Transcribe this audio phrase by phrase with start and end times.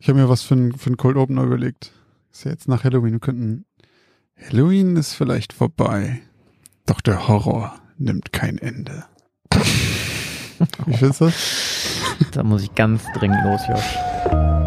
[0.00, 1.92] Ich habe mir was für einen für Cold Opener überlegt.
[2.32, 3.12] Ist ja jetzt nach Halloween.
[3.12, 3.64] Wir könnten.
[4.36, 6.20] Halloween ist vielleicht vorbei.
[6.86, 9.04] Doch der Horror nimmt kein Ende.
[10.86, 11.98] Wie findest du das?
[12.32, 14.57] Da muss ich ganz dringend los, Josh.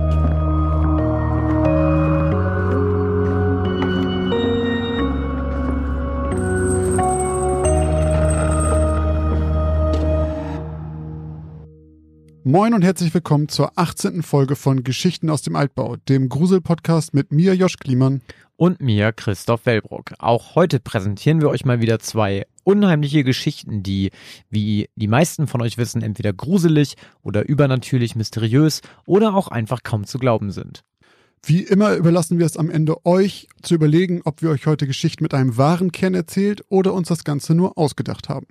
[12.43, 14.23] Moin und herzlich willkommen zur 18.
[14.23, 18.21] Folge von Geschichten aus dem Altbau, dem Grusel-Podcast mit mir, Josh Kliemann.
[18.55, 20.13] Und mir, Christoph Wellbrock.
[20.17, 24.09] Auch heute präsentieren wir euch mal wieder zwei unheimliche Geschichten, die,
[24.49, 30.07] wie die meisten von euch wissen, entweder gruselig oder übernatürlich mysteriös oder auch einfach kaum
[30.07, 30.83] zu glauben sind.
[31.43, 35.23] Wie immer überlassen wir es am Ende euch zu überlegen, ob wir euch heute Geschichten
[35.23, 38.47] mit einem wahren Kern erzählt oder uns das Ganze nur ausgedacht haben.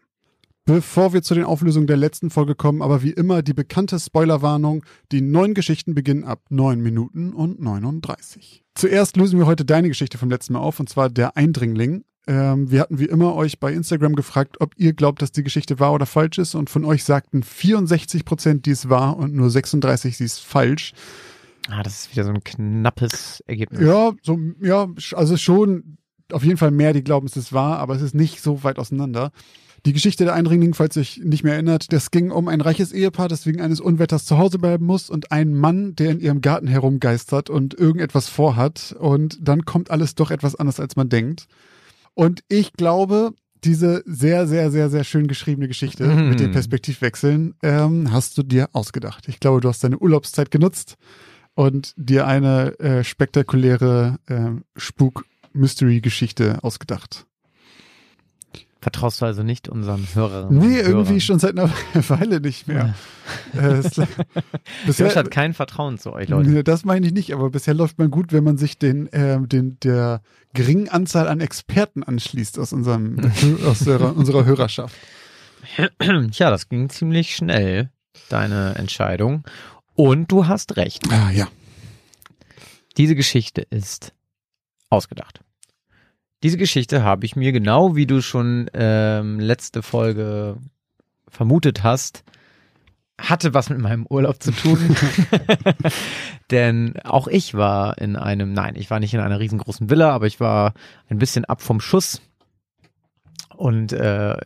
[0.73, 4.85] Bevor wir zu den Auflösungen der letzten Folge kommen, aber wie immer die bekannte Spoilerwarnung.
[5.11, 8.63] Die neuen Geschichten beginnen ab 9 Minuten und 39.
[8.77, 12.05] Zuerst lösen wir heute deine Geschichte vom letzten Mal auf, und zwar der Eindringling.
[12.29, 15.81] Ähm, wir hatten wie immer euch bei Instagram gefragt, ob ihr glaubt, dass die Geschichte
[15.81, 16.55] wahr oder falsch ist.
[16.55, 20.93] Und von euch sagten 64 Prozent, die ist wahr und nur 36, sie ist falsch.
[21.69, 23.81] Ah, das ist wieder so ein knappes Ergebnis.
[23.81, 25.97] Ja, so, ja, also schon
[26.33, 28.79] auf jeden Fall mehr, die glauben, es ist wahr, aber es ist nicht so weit
[28.79, 29.33] auseinander.
[29.87, 32.93] Die Geschichte der Eindringling, falls ihr euch nicht mehr erinnert, das ging um ein reiches
[32.93, 36.41] Ehepaar, das wegen eines Unwetters zu Hause bleiben muss und einen Mann, der in ihrem
[36.43, 41.47] Garten herumgeistert und irgendetwas vorhat und dann kommt alles doch etwas anders, als man denkt.
[42.15, 43.33] Und ich glaube,
[43.65, 46.29] diese sehr, sehr, sehr, sehr schön geschriebene Geschichte Mhm.
[46.31, 49.29] mit den Perspektivwechseln ähm, hast du dir ausgedacht.
[49.29, 50.97] Ich glaube, du hast deine Urlaubszeit genutzt
[51.55, 57.27] und dir eine äh, spektakuläre äh, Spuk-Mystery-Geschichte ausgedacht.
[58.83, 60.59] Vertraust du also nicht unseren Hörerinnen?
[60.59, 61.21] Nee, und irgendwie Hörern?
[61.21, 61.71] schon seit einer
[62.09, 62.95] Weile nicht mehr.
[63.55, 64.07] Äh, es- Josh
[64.87, 66.49] bisher, hat kein Vertrauen zu euch, Leute.
[66.49, 69.49] Nee, das meine ich nicht, aber bisher läuft man gut, wenn man sich den, ähm,
[69.51, 70.23] den der
[70.55, 73.19] geringen Anzahl an Experten anschließt aus unserem
[73.67, 74.97] aus der, unserer Hörerschaft.
[76.33, 77.91] Tja, das ging ziemlich schnell,
[78.31, 79.45] deine Entscheidung.
[79.95, 81.03] Und du hast recht.
[81.11, 81.49] Ah ja.
[82.97, 84.15] Diese Geschichte ist
[84.89, 85.41] ausgedacht.
[86.43, 90.57] Diese Geschichte habe ich mir genau wie du schon ähm, letzte Folge
[91.29, 92.25] vermutet hast,
[93.21, 94.97] hatte was mit meinem Urlaub zu tun.
[96.51, 100.27] Denn auch ich war in einem, nein, ich war nicht in einer riesengroßen Villa, aber
[100.27, 100.73] ich war
[101.09, 102.23] ein bisschen ab vom Schuss.
[103.55, 104.37] Und äh,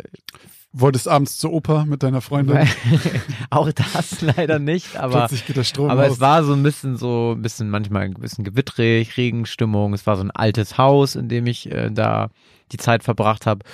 [0.77, 2.69] Wolltest abends zur Oper mit deiner Freundin.
[3.51, 6.15] auch das leider nicht, aber Plötzlich geht der Strom aber aus.
[6.15, 9.95] es war so ein bisschen so, ein bisschen manchmal ein bisschen gewittrig, Regenstimmung.
[9.95, 12.31] Es war so ein altes Haus, in dem ich äh, da
[12.73, 13.65] die Zeit verbracht habe.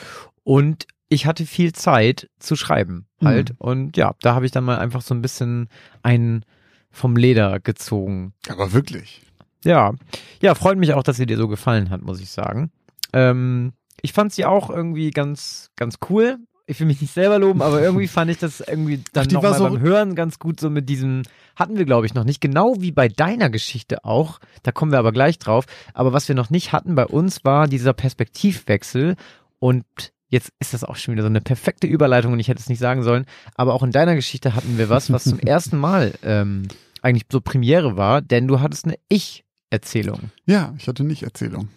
[0.44, 3.54] Und ich hatte viel Zeit zu schreiben halt.
[3.58, 5.68] Und ja, da habe ich dann mal einfach so ein bisschen
[6.02, 6.44] einen
[6.90, 8.34] vom Leder gezogen.
[8.48, 9.22] aber wirklich.
[9.64, 9.92] Ja,
[10.40, 12.70] ja, freut mich auch, dass sie dir so gefallen hat, muss ich sagen.
[13.12, 13.72] Ähm,
[14.02, 16.38] ich fand sie auch irgendwie ganz, ganz cool.
[16.70, 19.64] Ich will mich nicht selber loben, aber irgendwie fand ich das irgendwie dann nochmal so-
[19.64, 21.22] beim Hören ganz gut so mit diesem,
[21.56, 24.98] hatten wir glaube ich noch nicht, genau wie bei deiner Geschichte auch, da kommen wir
[25.00, 29.16] aber gleich drauf, aber was wir noch nicht hatten bei uns war dieser Perspektivwechsel.
[29.58, 29.84] Und
[30.28, 32.78] jetzt ist das auch schon wieder so eine perfekte Überleitung und ich hätte es nicht
[32.78, 33.26] sagen sollen,
[33.56, 36.68] aber auch in deiner Geschichte hatten wir was, was zum ersten Mal ähm,
[37.02, 40.30] eigentlich so Premiere war, denn du hattest eine Ich-Erzählung.
[40.46, 41.68] Ja, ich hatte nicht Erzählung.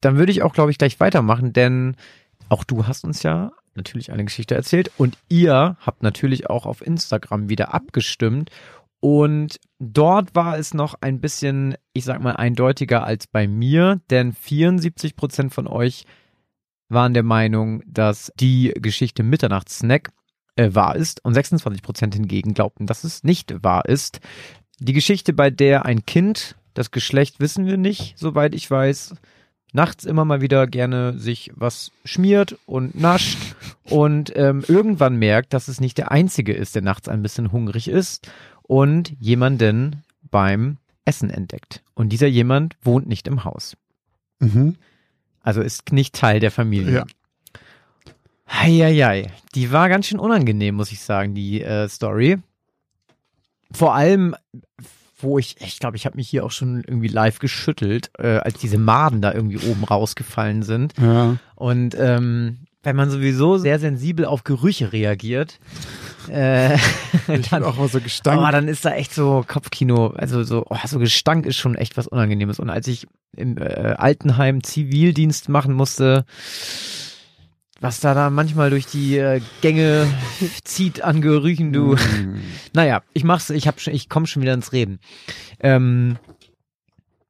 [0.00, 1.96] Dann würde ich auch, glaube ich, gleich weitermachen, denn
[2.48, 6.86] auch du hast uns ja natürlich eine Geschichte erzählt und ihr habt natürlich auch auf
[6.86, 8.50] Instagram wieder abgestimmt
[9.04, 14.32] und dort war es noch ein bisschen, ich sag mal, eindeutiger als bei mir, denn
[14.32, 16.06] 74 Prozent von euch
[16.88, 20.10] waren der Meinung, dass die Geschichte Mitternachtssnack
[20.56, 24.20] äh, wahr ist und 26 Prozent hingegen glaubten, dass es nicht wahr ist.
[24.78, 29.16] Die Geschichte, bei der ein Kind, das Geschlecht wissen wir nicht, soweit ich weiß,
[29.74, 33.38] nachts immer mal wieder gerne sich was schmiert und nascht
[33.84, 37.88] und ähm, irgendwann merkt, dass es nicht der Einzige ist, der nachts ein bisschen hungrig
[37.88, 38.30] ist
[38.62, 41.82] und jemanden beim Essen entdeckt.
[41.94, 43.76] Und dieser jemand wohnt nicht im Haus.
[44.38, 44.76] Mhm.
[45.40, 46.94] Also ist nicht Teil der Familie.
[46.94, 47.04] Ja.
[48.48, 49.32] Heieiei.
[49.54, 52.38] Die war ganz schön unangenehm, muss ich sagen, die äh, Story.
[53.72, 54.36] Vor allem,
[55.24, 58.58] wo ich, ich glaube, ich habe mich hier auch schon irgendwie live geschüttelt, äh, als
[58.60, 60.92] diese Maden da irgendwie oben rausgefallen sind.
[61.00, 61.36] Ja.
[61.56, 65.58] Und ähm, wenn man sowieso sehr sensibel auf Gerüche reagiert,
[66.28, 66.76] äh,
[67.26, 68.52] bin auch mal so Oh, gestankt.
[68.54, 72.06] dann ist da echt so Kopfkino, also so, oh, so Gestank ist schon echt was
[72.06, 72.60] Unangenehmes.
[72.60, 73.06] Und als ich
[73.36, 76.24] im äh, Altenheim Zivildienst machen musste,
[77.80, 80.06] was da da manchmal durch die äh, Gänge
[80.64, 81.94] zieht an Gerüchen, du.
[81.94, 82.40] Mm.
[82.72, 84.98] Naja, ich mach's, ich hab schon, ich komme schon wieder ins Reden.
[85.60, 86.18] Ähm,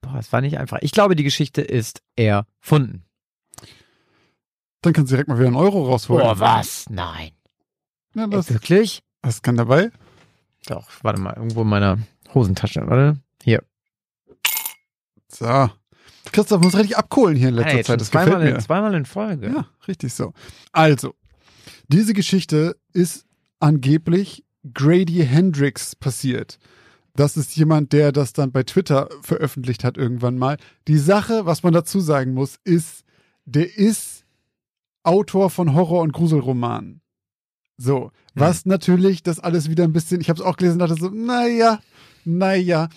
[0.00, 0.78] boah, es war nicht einfach.
[0.80, 3.04] Ich glaube, die Geschichte ist erfunden.
[4.80, 6.24] Dann kannst du direkt mal wieder einen Euro rausholen.
[6.24, 6.88] Boah, was?
[6.90, 7.32] Nein.
[8.14, 9.02] Ja, das, Wirklich?
[9.22, 9.90] das kann dabei.
[10.66, 11.98] Doch, warte mal, irgendwo in meiner
[12.32, 13.18] Hosentasche, warte.
[13.42, 13.62] Hier.
[15.28, 15.70] So.
[16.34, 18.00] Christoph muss richtig abkohlen hier in letzter Zeit.
[18.00, 18.54] Das gefällt zweimal, mir.
[18.56, 19.46] in, zweimal in Folge.
[19.46, 20.32] Ja, richtig so.
[20.72, 21.14] Also,
[21.88, 23.24] diese Geschichte ist
[23.60, 26.58] angeblich Grady Hendrix passiert.
[27.14, 30.56] Das ist jemand, der das dann bei Twitter veröffentlicht hat irgendwann mal.
[30.88, 33.04] Die Sache, was man dazu sagen muss, ist,
[33.44, 34.24] der ist
[35.04, 37.00] Autor von Horror- und Gruselromanen.
[37.76, 41.10] So, was natürlich das alles wieder ein bisschen, ich habe es auch gelesen dachte so,
[41.10, 41.78] naja,
[42.24, 42.88] naja.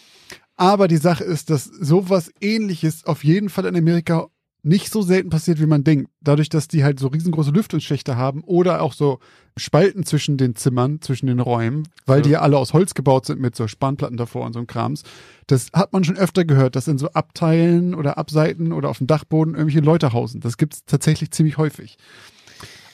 [0.57, 4.27] Aber die Sache ist, dass sowas ähnliches auf jeden Fall in Amerika
[4.63, 6.09] nicht so selten passiert, wie man denkt.
[6.19, 9.19] Dadurch, dass die halt so riesengroße Lüftungsschächte haben oder auch so
[9.55, 12.23] Spalten zwischen den Zimmern, zwischen den Räumen, weil Ja.
[12.23, 15.03] die ja alle aus Holz gebaut sind mit so Spanplatten davor und so einem Krams.
[15.45, 19.07] Das hat man schon öfter gehört, dass in so Abteilen oder Abseiten oder auf dem
[19.07, 20.41] Dachboden irgendwelche Leute hausen.
[20.41, 21.97] Das gibt's tatsächlich ziemlich häufig.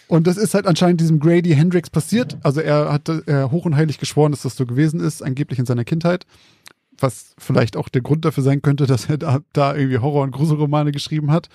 [0.08, 2.38] Und das ist halt anscheinend diesem Grady Hendrix passiert.
[2.44, 5.66] Also er hat äh, hoch und heilig geschworen, dass das so gewesen ist, angeblich in
[5.66, 6.26] seiner Kindheit.
[7.00, 10.32] Was vielleicht auch der Grund dafür sein könnte, dass er da, da irgendwie Horror- und
[10.32, 11.50] Gruselromane geschrieben hat.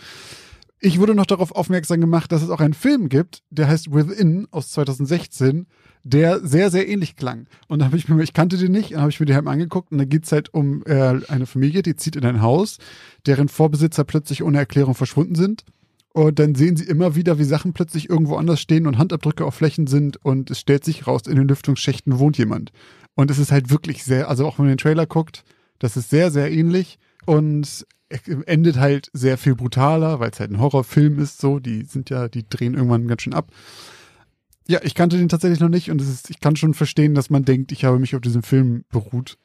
[0.80, 4.46] Ich wurde noch darauf aufmerksam gemacht, dass es auch einen Film gibt, der heißt Within
[4.52, 5.66] aus 2016,
[6.04, 7.46] der sehr, sehr ähnlich klang.
[7.66, 9.46] Und dann habe ich mir, ich kannte den nicht, dann habe ich mir den halt
[9.48, 12.78] angeguckt und da geht's halt um äh, eine Familie, die zieht in ein Haus,
[13.26, 15.64] deren Vorbesitzer plötzlich ohne Erklärung verschwunden sind.
[16.12, 19.54] Und dann sehen sie immer wieder, wie Sachen plötzlich irgendwo anders stehen und Handabdrücke auf
[19.54, 22.72] Flächen sind und es stellt sich raus, in den Lüftungsschächten wohnt jemand.
[23.18, 25.42] Und es ist halt wirklich sehr, also auch wenn man den Trailer guckt,
[25.80, 27.84] das ist sehr, sehr ähnlich und
[28.46, 32.28] endet halt sehr viel brutaler, weil es halt ein Horrorfilm ist, so, die sind ja,
[32.28, 33.50] die drehen irgendwann ganz schön ab.
[34.68, 37.28] Ja, ich kannte den tatsächlich noch nicht und es ist, ich kann schon verstehen, dass
[37.28, 39.36] man denkt, ich habe mich auf diesen Film beruht.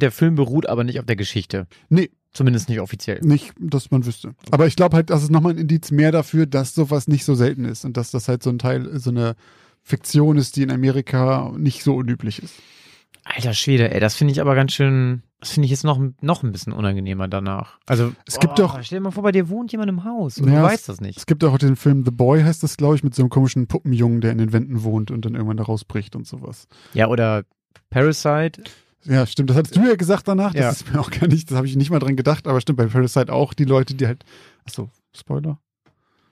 [0.00, 1.66] Der Film beruht aber nicht auf der Geschichte.
[1.88, 3.18] Nee, Zumindest nicht offiziell.
[3.22, 4.36] nicht, dass man wüsste.
[4.52, 7.34] Aber ich glaube halt, das ist nochmal ein Indiz mehr dafür, dass sowas nicht so
[7.34, 9.34] selten ist und dass das halt so ein Teil, so eine
[9.82, 12.54] Fiktion ist, die in Amerika nicht so unüblich ist.
[13.34, 16.42] Alter Schwede, ey, das finde ich aber ganz schön, das finde ich jetzt noch, noch
[16.44, 17.78] ein bisschen unangenehmer danach.
[17.86, 20.48] Also, Es gibt doch- Stell dir mal vor, bei dir wohnt jemand im Haus und
[20.50, 21.18] Ja, du weißt das nicht.
[21.18, 23.66] Es gibt auch den Film The Boy, heißt das, glaube ich, mit so einem komischen
[23.66, 26.68] Puppenjungen, der in den Wänden wohnt und dann irgendwann da rausbricht und sowas.
[26.94, 27.42] Ja, oder
[27.90, 28.62] Parasite.
[29.04, 29.50] Ja, stimmt.
[29.50, 30.52] Das hattest du ja gesagt danach.
[30.52, 30.70] Das Ja.
[30.70, 32.86] ist mir auch gar nicht, das habe ich nicht mal dran gedacht, aber stimmt, bei
[32.86, 34.24] Parasite auch die Leute, die halt.
[34.64, 35.58] Achso, Spoiler?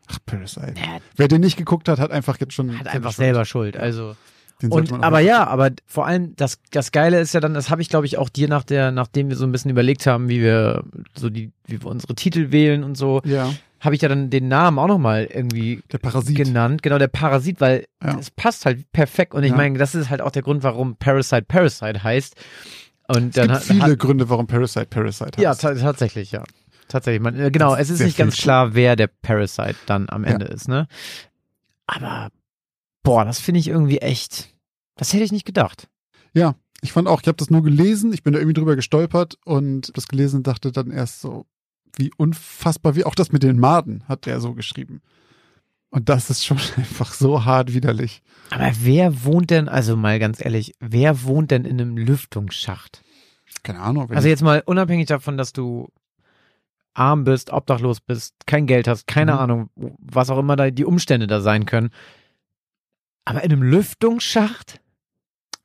[0.06, 0.74] Ach, Parasite.
[0.76, 2.78] Ja, Wer den nicht geguckt hat, hat einfach jetzt schon.
[2.78, 3.16] hat einfach Schuld.
[3.16, 3.76] selber Schuld.
[3.76, 4.16] Also.
[4.62, 7.70] Den Und, man aber ja, aber vor allem das, das Geile ist ja dann, das
[7.70, 10.28] habe ich glaube ich auch dir nach der, nachdem wir so ein bisschen überlegt haben,
[10.28, 10.84] wie wir
[11.16, 14.48] so die, wie wir unsere Titel wählen und so, Ja, habe ich ja dann den
[14.48, 16.36] Namen auch nochmal irgendwie der Parasit.
[16.36, 18.16] genannt, genau der Parasit, weil Ja.
[18.18, 19.56] es passt halt perfekt und ich Ja.
[19.56, 22.34] meine, das ist halt auch der Grund, warum Parasite Parasite heißt.
[23.08, 25.38] Und Es dann gibt hat, viele hat, Gründe, warum Parasite Parasite heißt.
[25.38, 26.44] ja ta tatsächlich ja,
[26.88, 27.20] tatsächlich.
[27.20, 30.30] Man, äh, genau, es ist nicht ganz klar, wer der Parasite dann am Ja.
[30.30, 30.86] Ende ist, ne?
[31.86, 32.30] Aber
[33.04, 34.48] boah, das finde ich irgendwie echt.
[34.96, 35.88] Das hätte ich nicht gedacht.
[36.82, 39.96] Ich fand auch, ich habe das nur gelesen, ich bin da irgendwie drüber gestolpert und
[39.96, 41.46] das gelesen und dachte dann erst so,
[41.96, 45.00] wie unfassbar, wie auch das mit den Maden hat er so geschrieben.
[45.88, 48.20] Und das ist schon einfach so hart widerlich.
[48.50, 53.02] Aber wer wohnt denn, also mal ganz ehrlich, wer wohnt denn in einem Lüftungsschacht?
[53.62, 54.10] Keine Ahnung.
[54.10, 55.88] Also jetzt mal unabhängig davon, dass du
[56.92, 59.38] arm bist, obdachlos bist, kein Geld hast, keine Mhm.
[59.38, 61.90] Ahnung, was auch immer da die Umstände da sein können.
[63.24, 64.80] Aber in einem Lüftungsschacht?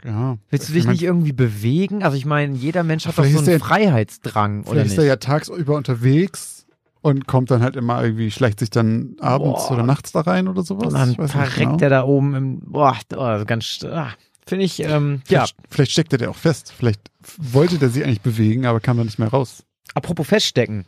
[0.06, 2.04] ja, Willst du ich dich mein, nicht irgendwie bewegen?
[2.04, 4.94] Also ich meine, jeder Mensch hat doch Vielleicht so einen der- Freiheitsdrang, oder Vielleicht nicht?
[4.94, 6.66] ist er ja tagsüber unterwegs
[7.02, 9.72] und kommt dann halt immer irgendwie, schleicht sich dann abends Boah.
[9.74, 10.94] oder nachts da rein oder sowas.
[10.94, 11.78] Und dann verreckt genau.
[11.80, 14.14] er da oben im, boah, oh, ganz, ah,
[14.46, 15.40] finde ich, ähm, ja.
[15.46, 16.74] Vielleicht, vielleicht steckt er der auch fest.
[16.78, 17.02] Vielleicht
[17.38, 19.64] wollte der sich eigentlich bewegen, aber kam dann nicht mehr raus.
[19.96, 20.86] Apropos feststecken.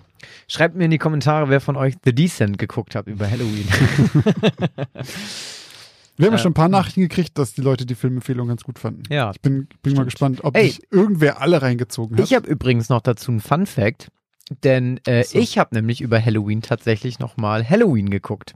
[0.47, 3.67] Schreibt mir in die Kommentare, wer von euch The Descent geguckt hat über Halloween.
[6.17, 8.63] Wir haben ja Äh, schon ein paar Nachrichten gekriegt, dass die Leute die Filmempfehlung ganz
[8.63, 9.03] gut fanden.
[9.09, 10.69] ja, Ich bin, bin mal gespannt, ob Ey.
[10.69, 12.23] sich irgendwer alle reingezogen hat.
[12.25, 14.09] Ich habe übrigens noch dazu einen Fun Fact,
[14.63, 15.39] denn äh, So.
[15.39, 18.53] ich habe nämlich über Halloween tatsächlich nochmal Halloween geguckt.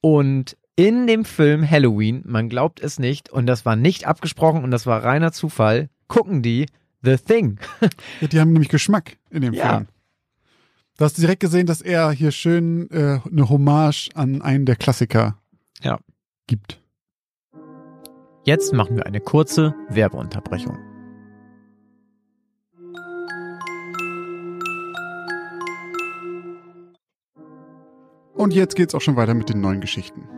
[0.00, 4.70] Und in dem Film Halloween, man glaubt es nicht, und das war nicht abgesprochen und
[4.70, 6.66] das war reiner Zufall, gucken die
[7.02, 7.58] The Thing.
[8.20, 9.70] ja, die haben nämlich Geschmack in dem Ja.
[9.70, 9.86] Film.
[10.98, 15.38] Du hast direkt gesehen, dass er hier schön äh, eine Hommage an einen der Klassiker
[15.82, 15.98] Ja.
[16.46, 16.80] gibt.
[18.46, 20.78] Jetzt machen wir eine kurze Werbeunterbrechung.
[28.34, 30.28] Und jetzt geht's auch schon weiter mit den neuen Geschichten.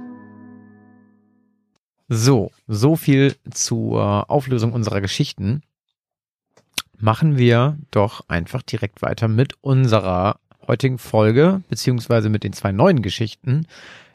[2.09, 5.61] So, so viel zur Auflösung unserer Geschichten.
[6.97, 13.03] Machen wir doch einfach direkt weiter mit unserer heutigen Folge, beziehungsweise mit den zwei neuen
[13.03, 13.67] Geschichten.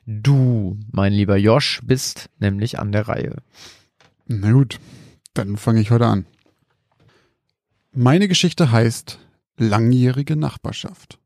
[0.07, 3.35] Du, mein lieber Josh, bist nämlich an der Reihe.
[4.25, 4.79] Na gut,
[5.33, 6.25] dann fange ich heute an.
[7.91, 9.19] Meine Geschichte heißt
[9.57, 11.19] Langjährige Nachbarschaft.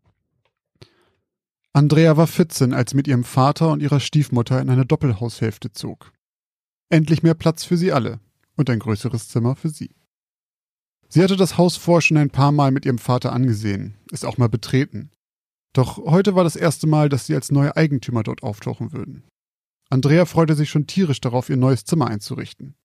[1.74, 6.12] Andrea war 14, als sie mit ihrem Vater und ihrer Stiefmutter in eine Doppelhaushälfte zog.
[6.90, 8.20] Endlich mehr Platz für sie alle
[8.56, 9.92] und ein größeres Zimmer für sie.
[11.08, 14.38] Sie hatte das Haus vor schon ein paar Mal mit ihrem Vater angesehen, es auch
[14.38, 15.12] mal betreten.
[15.72, 19.24] Doch heute war das erste Mal, dass sie als neue Eigentümer dort auftauchen würden.
[19.90, 22.76] Andrea freute sich schon tierisch darauf, ihr neues Zimmer einzurichten.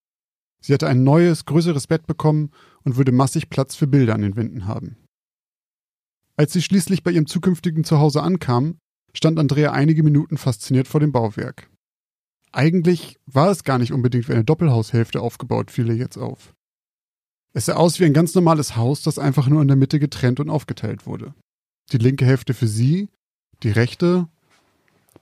[0.62, 2.50] Sie hatte ein neues, größeres Bett bekommen
[2.84, 4.96] und würde massig Platz für Bilder an den Wänden haben.
[6.36, 8.78] Als sie schließlich bei ihrem zukünftigen Zuhause ankam,
[9.12, 11.68] stand Andrea einige Minuten fasziniert vor dem Bauwerk.
[12.52, 16.54] Eigentlich war es gar nicht unbedingt wie eine Doppelhaushälfte aufgebaut, fiel ihr jetzt auf.
[17.54, 20.40] Es sah aus wie ein ganz normales Haus, das einfach nur in der Mitte getrennt
[20.40, 21.34] und aufgeteilt wurde.
[21.90, 23.08] Die linke Hälfte für sie,
[23.62, 24.28] die rechte.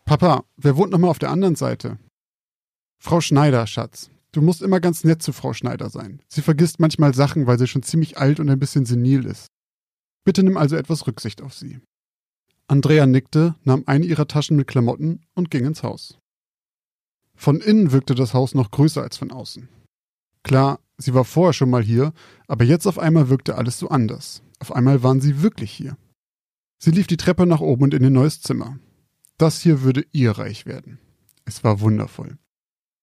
[0.04, 1.98] Papa, wer wohnt nochmal auf der anderen Seite?
[2.98, 4.10] Frau Schneider, Schatz.
[4.32, 6.22] Du musst immer ganz nett zu Frau Schneider sein.
[6.28, 9.48] Sie vergisst manchmal Sachen, weil sie schon ziemlich alt und ein bisschen senil ist.
[10.24, 11.80] Bitte nimm also etwas Rücksicht auf sie.
[12.68, 16.18] Andrea nickte, nahm eine ihrer Taschen mit Klamotten und ging ins Haus.
[17.34, 19.68] Von innen wirkte das Haus noch größer als von außen.
[20.44, 22.12] Klar, sie war vorher schon mal hier,
[22.46, 24.42] aber jetzt auf einmal wirkte alles so anders.
[24.60, 25.96] Auf einmal waren sie wirklich hier.
[26.78, 28.78] Sie lief die Treppe nach oben und in ihr neues Zimmer.
[29.38, 30.98] Das hier würde ihr Reich werden.
[31.44, 32.38] Es war wundervoll.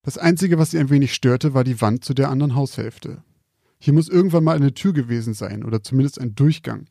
[0.07, 3.25] Das Einzige, was sie ein wenig störte, war die Wand zu der anderen Haushälfte.
[3.77, 6.87] Hier muss irgendwann mal eine Tür gewesen sein oder zumindest ein Durchgang.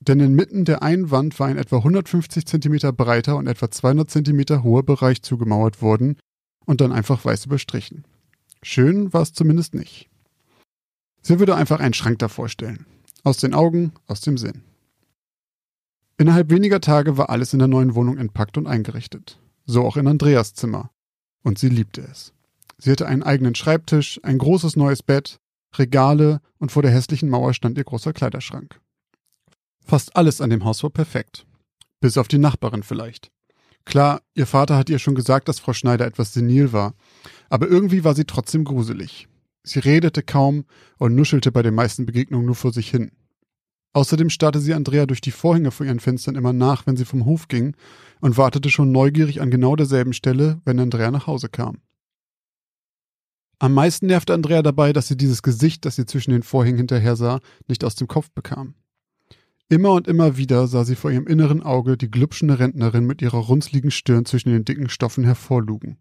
[0.00, 4.64] Denn inmitten der einen Wand war ein etwa 150 Zentimeter breiter und etwa 200 Zentimeter
[4.64, 6.16] hoher Bereich zugemauert worden
[6.64, 8.02] und dann einfach weiß überstrichen.
[8.64, 10.10] Schön war es zumindest nicht.
[11.22, 12.84] Sie würde einfach einen Schrank davor stellen.
[13.22, 14.62] Aus den Augen, aus dem Sinn.
[16.18, 19.38] Innerhalb weniger Tage war alles in der neuen Wohnung entpackt und eingerichtet.
[19.66, 20.90] So auch in Andreas Zimmer.
[21.44, 22.32] Und sie liebte es.
[22.78, 25.38] Sie hatte einen eigenen Schreibtisch, ein großes neues Bett,
[25.74, 28.80] Regale und vor der hässlichen Mauer stand ihr großer Kleiderschrank.
[29.84, 31.46] Fast alles an dem Haus war perfekt.
[32.00, 33.30] Bis auf die Nachbarin vielleicht.
[33.84, 36.94] Klar, ihr Vater hat ihr schon gesagt, dass Frau Schneider etwas senil war,
[37.48, 39.28] aber irgendwie war sie trotzdem gruselig.
[39.62, 40.64] Sie redete kaum
[40.98, 43.12] und nuschelte bei den meisten Begegnungen nur vor sich hin.
[43.92, 47.24] Außerdem starrte sie Andrea durch die Vorhänge vor ihren Fenstern immer nach, wenn sie vom
[47.24, 47.74] Hof ging,
[48.20, 51.78] und wartete schon neugierig an genau derselben Stelle, wenn Andrea nach Hause kam.
[53.58, 57.16] Am meisten nervte Andrea dabei, dass sie dieses Gesicht, das sie zwischen den Vorhängen hinterher
[57.16, 58.74] sah, nicht aus dem Kopf bekam.
[59.68, 63.38] Immer und immer wieder sah sie vor ihrem inneren Auge die glubschende Rentnerin mit ihrer
[63.38, 65.96] runzligen Stirn zwischen den dicken Stoffen hervorlugen.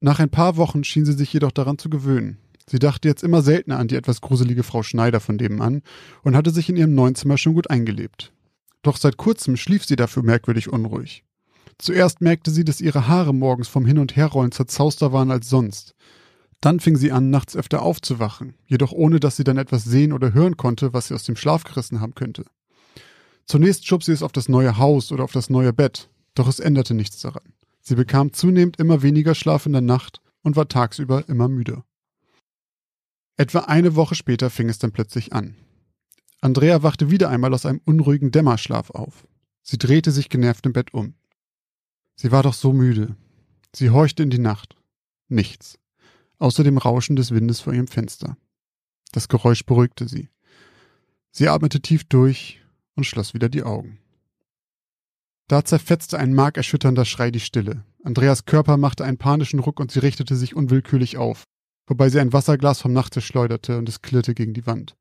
[0.00, 2.38] Nach ein paar Wochen schien sie sich jedoch daran zu gewöhnen.
[2.66, 5.82] Sie dachte jetzt immer seltener an die etwas gruselige Frau Schneider von dem an
[6.22, 8.32] und hatte sich in ihrem neuen Zimmer schon gut eingelebt.
[8.82, 11.24] Doch seit kurzem schlief sie dafür merkwürdig unruhig.
[11.78, 15.94] Zuerst merkte sie, dass ihre Haare morgens vom Hin- und Herrollen zerzauster waren als sonst.
[16.60, 20.32] Dann fing sie an, nachts öfter aufzuwachen, jedoch ohne dass sie dann etwas sehen oder
[20.32, 22.44] hören konnte, was sie aus dem Schlaf gerissen haben könnte.
[23.44, 26.60] Zunächst schob sie es auf das neue Haus oder auf das neue Bett, doch es
[26.60, 27.52] änderte nichts daran.
[27.80, 31.82] Sie bekam zunehmend immer weniger Schlaf in der Nacht und war tagsüber immer müde.
[33.36, 35.56] Etwa eine Woche später fing es dann plötzlich an.
[36.40, 39.26] Andrea wachte wieder einmal aus einem unruhigen Dämmerschlaf auf.
[39.62, 41.14] Sie drehte sich genervt im Bett um.
[42.16, 43.16] Sie war doch so müde.
[43.74, 44.76] Sie horchte in die Nacht.
[45.28, 45.78] Nichts.
[46.38, 48.36] Außer dem Rauschen des Windes vor ihrem Fenster.
[49.12, 50.28] Das Geräusch beruhigte sie.
[51.30, 52.60] Sie atmete tief durch
[52.94, 53.98] und schloss wieder die Augen.
[55.48, 57.84] Da zerfetzte ein markerschütternder Schrei die Stille.
[58.02, 61.44] Andreas Körper machte einen panischen Ruck und sie richtete sich unwillkürlich auf
[61.86, 64.96] wobei sie ein Wasserglas vom Nachttisch schleuderte und es klirrte gegen die Wand.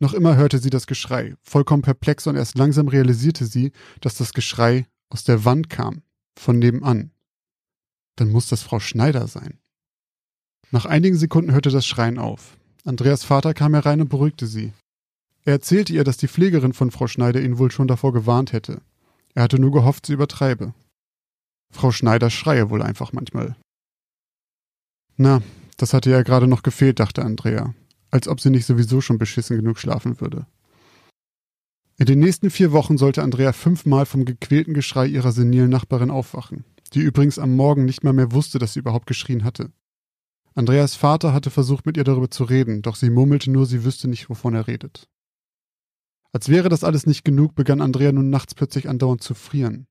[0.00, 4.32] Noch immer hörte sie das Geschrei, vollkommen perplex und erst langsam realisierte sie, dass das
[4.32, 6.02] Geschrei aus der Wand kam,
[6.38, 7.10] von nebenan.
[8.16, 9.58] Dann muss das Frau Schneider sein.
[10.70, 12.56] Nach einigen Sekunden hörte das Schreien auf.
[12.84, 14.72] Andreas Vater kam herein und beruhigte sie.
[15.44, 18.80] Er erzählte ihr, dass die Pflegerin von Frau Schneider ihn wohl schon davor gewarnt hätte.
[19.34, 20.74] Er hatte nur gehofft, sie übertreibe.
[21.70, 23.56] Frau Schneider schreie wohl einfach manchmal.
[25.16, 25.42] Na,
[25.76, 27.74] das hatte ja gerade noch gefehlt, dachte Andrea,
[28.10, 30.46] als ob sie nicht sowieso schon beschissen genug schlafen würde.
[31.96, 36.64] In den nächsten vier Wochen sollte Andrea fünfmal vom gequälten Geschrei ihrer senilen Nachbarin aufwachen,
[36.92, 39.70] die übrigens am Morgen nicht mal mehr wusste, dass sie überhaupt geschrien hatte.
[40.56, 44.08] Andreas Vater hatte versucht, mit ihr darüber zu reden, doch sie murmelte nur, sie wüsste
[44.08, 45.08] nicht, wovon er redet.
[46.32, 49.86] Als wäre das alles nicht genug, begann Andrea nun nachts plötzlich andauernd zu frieren.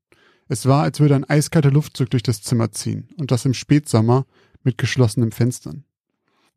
[0.49, 4.25] Es war, als würde ein eiskalter Luftzug durch das Zimmer ziehen, und das im Spätsommer,
[4.61, 5.85] mit geschlossenen Fenstern.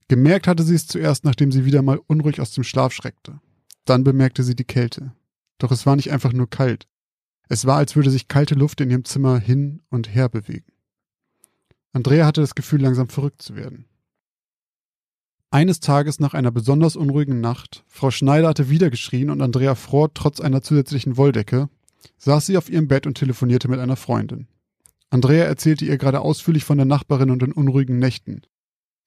[0.08, 3.40] Gemerkt hatte sie es zuerst, nachdem sie wieder mal unruhig aus dem Schlaf schreckte.
[3.84, 5.12] Dann bemerkte sie die Kälte.
[5.58, 6.86] Doch es war nicht einfach nur kalt.
[7.48, 10.72] Es war, als würde sich kalte Luft in ihrem Zimmer hin und her bewegen.
[11.92, 13.86] Andrea hatte das Gefühl, langsam verrückt zu werden.
[15.50, 20.12] Eines Tages nach einer besonders unruhigen Nacht, Frau Schneider hatte wieder geschrien und Andrea fror
[20.12, 21.68] trotz einer zusätzlichen Wolldecke,
[22.18, 24.48] saß sie auf ihrem Bett und telefonierte mit einer Freundin.
[25.08, 28.42] Andrea erzählte ihr gerade ausführlich von der Nachbarin und den unruhigen Nächten,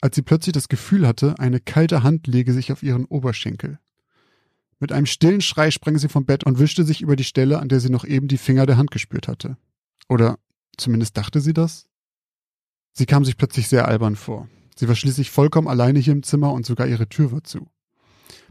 [0.02, 3.80] als sie plötzlich das Gefühl hatte, eine kalte Hand lege sich auf ihren Oberschenkel.
[4.80, 7.68] Mit einem stillen Schrei sprang sie vom Bett und wischte sich über die Stelle, an
[7.68, 9.58] der sie noch eben die Finger der Hand gespürt hatte.
[10.08, 10.40] Oder
[10.78, 11.86] zumindest dachte sie das?
[12.94, 14.48] Sie kam sich plötzlich sehr albern vor.
[14.78, 17.68] Sie war schließlich vollkommen alleine hier im Zimmer und sogar ihre Tür war zu.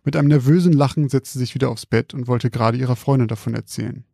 [0.04, 3.28] Mit einem nervösen Lachen setzte sie sich wieder aufs Bett und wollte gerade ihrer Freundin
[3.28, 4.04] davon erzählen.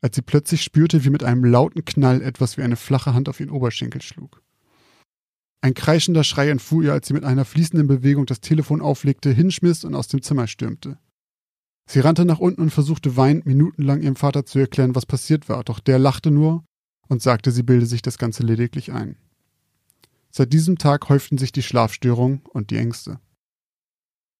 [0.00, 3.40] Als sie plötzlich spürte, wie mit einem lauten Knall etwas wie eine flache Hand auf
[3.40, 4.42] ihren Oberschenkel schlug.
[5.60, 9.84] Ein kreischender Schrei entfuhr ihr, als sie mit einer fließenden Bewegung das Telefon auflegte, hinschmiss
[9.84, 10.98] und aus dem Zimmer stürmte.
[11.86, 15.64] Sie rannte nach unten und versuchte weinend minutenlang ihrem Vater zu erklären, was passiert war,
[15.64, 16.64] doch der lachte nur
[17.08, 19.16] und sagte, sie bilde sich das Ganze lediglich ein.
[20.30, 23.20] Seit diesem Tag häuften sich die Schlafstörungen und die Ängste.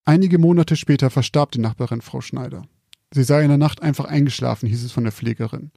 [0.05, 2.67] Einige Monate später verstarb die Nachbarin Frau Schneider.
[3.13, 5.71] Sie sei in der Nacht einfach eingeschlafen, hieß es von der Pflegerin.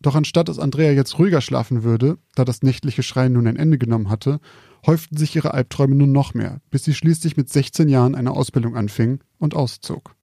[0.00, 3.78] Doch anstatt dass Andrea jetzt ruhiger schlafen würde, da das nächtliche Schreien nun ein Ende
[3.78, 4.40] genommen hatte,
[4.84, 8.76] häuften sich ihre Albträume nun noch mehr, bis sie schließlich mit 16 Jahren eine Ausbildung
[8.76, 10.16] anfing und auszog.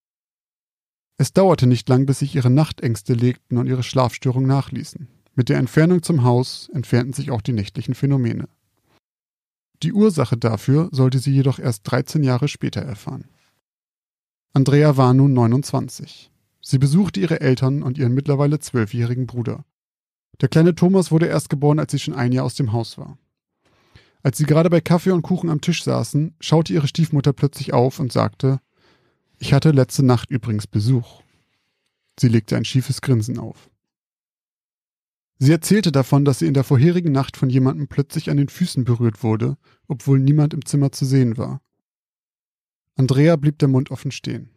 [1.19, 5.09] Es dauerte nicht lang, bis sich ihre Nachtängste legten und ihre Schlafstörungen nachließen.
[5.35, 8.47] Mit der Entfernung zum Haus entfernten sich auch die nächtlichen Phänomene.
[9.83, 13.25] Die Ursache dafür sollte sie jedoch erst 13 Jahre später erfahren.
[14.53, 16.31] Andrea war nun 29.
[16.61, 19.65] Sie besuchte ihre Eltern und ihren mittlerweile zwölfjährigen Bruder.
[20.39, 23.17] Der kleine Thomas wurde erst geboren, als sie schon ein Jahr aus dem Haus war.
[24.23, 27.99] Als sie gerade bei Kaffee und Kuchen am Tisch saßen, schaute ihre Stiefmutter plötzlich auf
[27.99, 28.61] und sagte,
[29.39, 31.21] ich hatte letzte Nacht übrigens Besuch.
[32.19, 33.69] Sie legte ein schiefes Grinsen auf.
[35.37, 38.83] Sie erzählte davon, dass sie in der vorherigen Nacht von jemandem plötzlich an den Füßen
[38.83, 41.61] berührt wurde, obwohl niemand im Zimmer zu sehen war.
[42.97, 44.49] Andrea blieb der Mund offen stehen.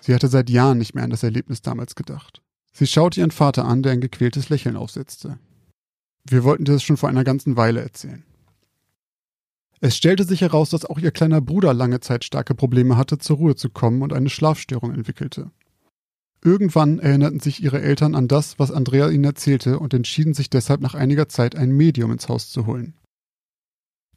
[0.00, 2.42] Sie hatte seit Jahren nicht mehr an das Erlebnis damals gedacht.
[2.72, 5.40] Sie schaute ihren Vater an, der ein gequältes Lächeln aufsetzte.
[6.24, 8.24] Wir wollten dir das schon vor einer ganzen Weile erzählen.
[9.82, 13.38] Es stellte sich heraus, dass auch ihr kleiner Bruder lange Zeit starke Probleme hatte, zur
[13.38, 15.50] Ruhe zu kommen und eine Schlafstörung entwickelte.
[16.44, 20.80] Irgendwann erinnerten sich ihre Eltern an das, was Andrea ihnen erzählte und entschieden sich deshalb
[20.82, 22.94] nach einiger Zeit ein Medium ins Haus zu holen.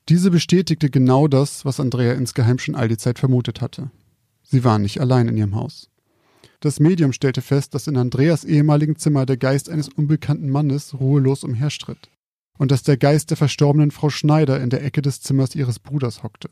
[0.10, 3.90] Diese bestätigte genau das, was Andrea insgeheim schon all die Zeit vermutet hatte.
[4.42, 5.90] Sie waren nicht allein in ihrem Haus.
[6.60, 11.46] Das Medium stellte fest, dass in Andreas ehemaligen Zimmer der Geist eines unbekannten Mannes ruhelos
[11.46, 12.10] umherstritt
[12.58, 16.24] und dass der Geist der verstorbenen Frau Schneider in der Ecke des Zimmers ihres Bruders
[16.24, 16.50] hockte.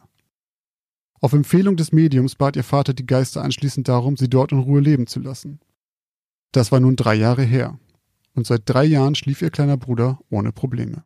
[1.19, 4.81] Auf Empfehlung des Mediums bat ihr Vater die Geister anschließend darum, sie dort in Ruhe
[4.81, 5.59] leben zu lassen.
[6.51, 7.79] Das war nun drei Jahre her,
[8.33, 11.03] und seit drei Jahren schlief ihr kleiner Bruder ohne Probleme.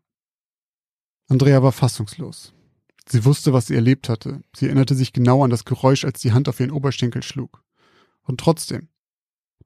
[1.27, 2.53] Andrea war fassungslos.
[3.07, 4.41] Sie wusste, was sie erlebt hatte.
[4.55, 7.63] Sie erinnerte sich genau an das Geräusch, als die Hand auf ihren Oberschenkel schlug.
[8.23, 8.87] Und trotzdem,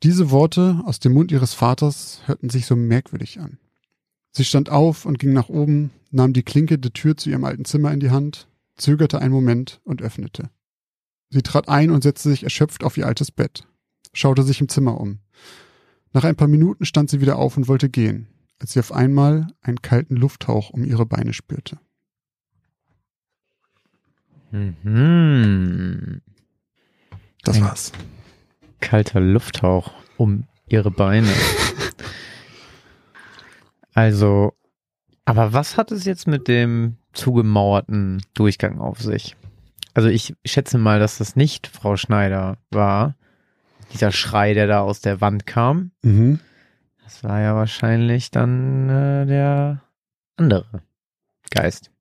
[0.03, 3.59] diese Worte aus dem Mund ihres Vaters hörten sich so merkwürdig an.
[4.39, 7.65] Sie stand auf und ging nach oben, nahm die Klinke der Tür zu ihrem alten
[7.65, 8.47] Zimmer in die Hand,
[8.78, 10.49] zögerte einen Moment und öffnete.
[11.30, 13.67] Sie trat ein und setzte sich erschöpft auf ihr altes Bett,
[14.13, 15.19] schaute sich im Zimmer um.
[16.13, 19.47] Nach ein paar Minuten stand sie wieder auf und wollte gehen, als sie auf einmal
[19.60, 21.78] einen kalten Lufthauch um ihre Beine spürte.
[24.52, 26.21] Mhm.
[27.43, 27.91] Das Ein war's.
[28.80, 31.28] Kalter Lufthauch um ihre Beine.
[33.93, 34.54] Also,
[35.25, 39.36] aber was hat es jetzt mit dem zugemauerten Durchgang auf sich?
[39.93, 43.15] Also ich schätze mal, dass das nicht Frau Schneider war.
[43.93, 45.91] Dieser Schrei, der da aus der Wand kam.
[46.04, 46.39] Mhm.
[47.04, 49.82] Das war ja wahrscheinlich dann äh, der
[50.38, 50.84] andere
[51.49, 51.91] Geist.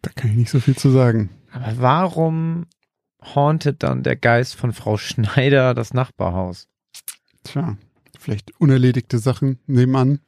[0.00, 1.30] Da kann ich nicht so viel zu sagen.
[1.52, 2.66] Aber warum
[3.34, 6.68] hauntet dann der Geist von Frau Schneider das Nachbarhaus?
[7.44, 7.76] Tja,
[8.18, 10.20] vielleicht unerledigte Sachen nebenan.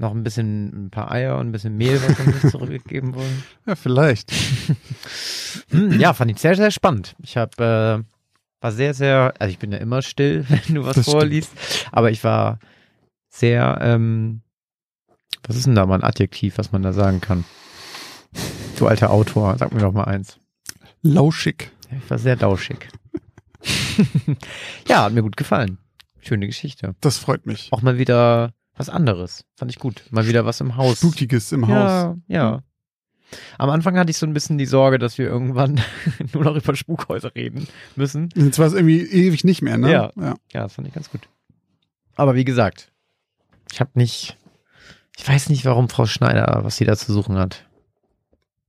[0.00, 3.44] Noch ein bisschen, ein paar Eier und ein bisschen Mehl, was wir nicht zurückgegeben wurden.
[3.66, 4.32] Ja, vielleicht.
[5.68, 7.14] Hm, ja, fand ich sehr, sehr spannend.
[7.22, 10.94] Ich habe, äh, war sehr, sehr, also ich bin ja immer still, wenn du was
[10.94, 11.18] Das stimmt.
[11.20, 11.52] vorliest,
[11.92, 12.60] aber ich war
[13.28, 14.40] sehr, ähm,
[15.46, 17.44] was ist denn da mal ein Adjektiv, was man da sagen kann?
[18.78, 20.38] Du alter Autor, sag mir doch mal eins.
[21.02, 21.72] Lauschig.
[22.04, 22.88] Ich war sehr lauschig.
[24.88, 25.76] ja, hat mir gut gefallen.
[26.20, 26.94] Schöne Geschichte.
[27.02, 27.68] Das freut mich.
[27.70, 29.44] Auch mal wieder was anderes.
[29.56, 30.02] Fand ich gut.
[30.10, 30.98] Mal wieder was im Haus.
[30.98, 31.74] Spookiges im Haus.
[31.74, 32.62] Ja, ja.
[33.58, 35.80] Am Anfang hatte ich so ein bisschen die Sorge, dass wir irgendwann
[36.32, 38.30] nur noch über Spukhäuser reden müssen.
[38.34, 39.92] Jetzt war es irgendwie ewig nicht mehr, ne?
[39.92, 40.10] Ja.
[40.16, 41.20] Ja, das fand ich ganz gut.
[42.16, 42.90] Aber wie gesagt,
[43.70, 44.36] ich habe nicht,
[45.16, 47.66] ich weiß nicht, warum Frau Schneider, was sie da zu suchen hat.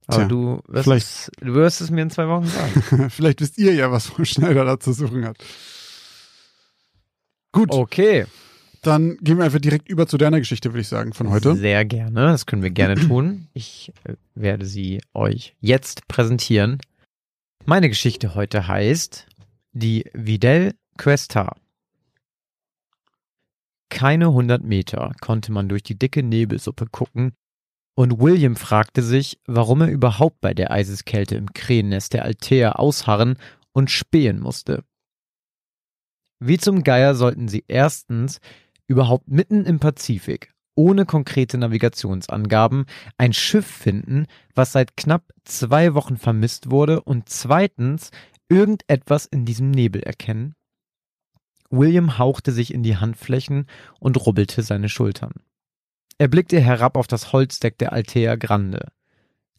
[0.07, 3.09] Aber Tja, du, wirst vielleicht- es, du wirst es mir in zwei Wochen sagen.
[3.09, 5.37] Vielleicht wisst ihr ja, was Frau Schneider da zu suchen hat.
[7.51, 8.25] Gut, Okay.
[8.81, 11.55] Dann gehen wir einfach direkt über zu deiner Geschichte, würde ich sagen, von heute.
[11.55, 12.27] Sehr gerne.
[12.27, 13.47] Das können wir gerne tun.
[13.53, 16.79] Ich äh, werde sie euch jetzt präsentieren.
[17.65, 19.27] Meine Geschichte heute heißt
[19.71, 21.57] die Videl Questar.
[23.89, 27.33] Keine 100 Meter konnte man durch die dicke Nebelsuppe gucken
[27.93, 33.37] und William fragte sich, warum er überhaupt bei der Eiseskälte im Krähennest der Altea ausharren
[33.73, 34.83] und spähen musste.
[36.39, 38.39] Wie zum Geier sollten sie erstens
[38.91, 42.85] überhaupt mitten im Pazifik, ohne konkrete Navigationsangaben,
[43.17, 48.11] ein Schiff finden, was seit knapp zwei Wochen vermisst wurde und zweitens
[48.49, 50.55] irgendetwas in diesem Nebel erkennen?
[51.69, 53.65] William hauchte sich in die Handflächen
[54.01, 55.31] und rubbelte seine Schultern.
[56.17, 58.91] Er blickte herab auf das Holzdeck der Altea Grande.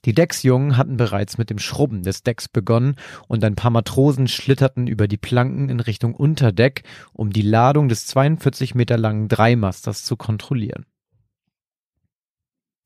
[0.04, 2.96] Die Decksjungen hatten bereits mit dem Schrubben des Decks begonnen
[3.28, 8.06] und ein paar Matrosen schlitterten über die Planken in Richtung Unterdeck, um die Ladung des
[8.06, 10.86] 42 Meter langen Dreimasters zu kontrollieren.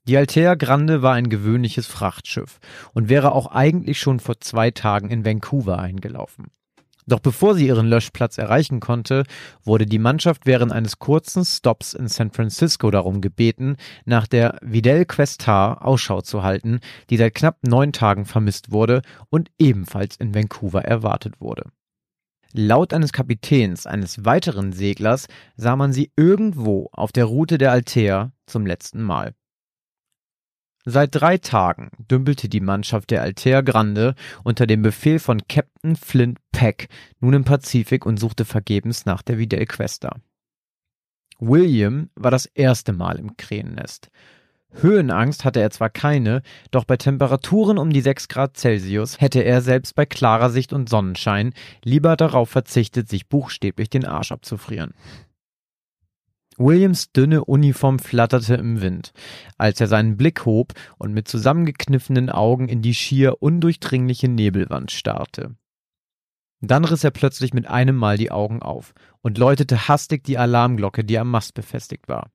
[0.06, 2.60] Die Altea Grande war ein gewöhnliches Frachtschiff
[2.92, 6.52] und wäre auch eigentlich schon vor zwei Tagen in Vancouver eingelaufen.
[7.08, 9.22] Doch bevor sie ihren Löschplatz erreichen konnte,
[9.62, 15.04] wurde die Mannschaft während eines kurzen Stops in San Francisco darum gebeten, nach der Videl
[15.04, 20.84] Questar Ausschau zu halten, die seit knapp neun Tagen vermisst wurde und ebenfalls in Vancouver
[20.84, 21.70] erwartet wurde.
[22.52, 28.32] Laut eines Kapitäns eines weiteren Seglers sah man sie irgendwo auf der Route der Altea
[28.46, 29.34] zum letzten Mal.
[30.88, 36.38] Seit drei Tagen dümpelte die Mannschaft der Altea Grande unter dem Befehl von Captain Flint
[36.52, 36.86] Peck
[37.18, 40.14] nun im Pazifik und suchte vergebens nach der Videl Questa.
[41.40, 44.10] William war das erste Mal im Krähennest.
[44.74, 49.62] Höhenangst hatte er zwar keine, doch bei Temperaturen um die 6 Grad Celsius hätte er
[49.62, 54.94] selbst bei klarer Sicht und Sonnenschein lieber darauf verzichtet, sich buchstäblich den Arsch abzufrieren.
[56.58, 59.12] Williams dünne Uniform flatterte im Wind,
[59.58, 65.56] als er seinen Blick hob und mit zusammengekniffenen Augen in die schier undurchdringliche Nebelwand starrte.
[66.60, 71.04] Dann riss er plötzlich mit einem Mal die Augen auf und läutete hastig die Alarmglocke,
[71.04, 72.30] die am Mast befestigt war.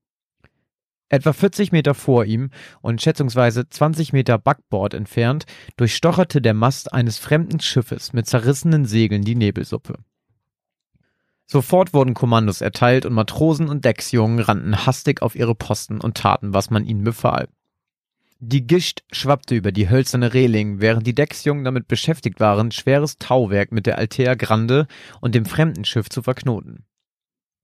[1.09, 7.17] Etwa 40 Meter vor ihm und schätzungsweise 20 Meter Backbord entfernt durchstocherte der Mast eines
[7.17, 9.95] fremden Schiffes mit zerrissenen Segeln die Nebelsuppe.
[11.51, 16.53] Sofort wurden Kommandos erteilt und Matrosen und Decksjungen rannten hastig auf ihre Posten und taten,
[16.53, 17.49] was man ihnen befahl.
[18.39, 23.73] Die Gischt schwappte über die hölzerne Reling, während die Decksjungen damit beschäftigt waren, schweres Tauwerk
[23.73, 24.87] mit der Altea Grande
[25.19, 26.85] und dem fremden Schiff zu verknoten.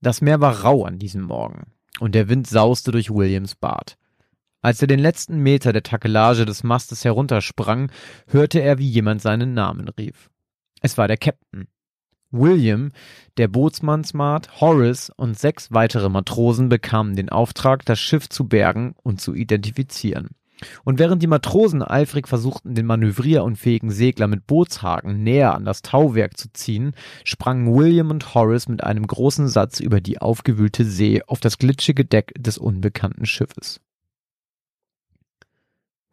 [0.02, 3.96] Das Meer war rau an diesem Morgen, und der Wind sauste durch Williams Bart.
[4.60, 7.90] Als er den letzten Meter der Takelage des Mastes heruntersprang,
[8.26, 10.28] hörte er, wie jemand seinen Namen rief.
[10.82, 11.68] Es war der Captain.
[12.30, 12.92] William,
[13.36, 18.94] der Bootsmann Smart, Horace und sechs weitere Matrosen bekamen den Auftrag, das Schiff zu bergen
[19.02, 20.28] und zu identifizieren.
[20.84, 26.36] Und während die Matrosen eifrig versuchten, den manövrierunfähigen Segler mit Bootshaken näher an das Tauwerk
[26.36, 26.92] zu ziehen,
[27.24, 32.04] sprangen William und Horace mit einem großen Satz über die aufgewühlte See auf das glitschige
[32.04, 33.80] Deck des unbekannten Schiffes.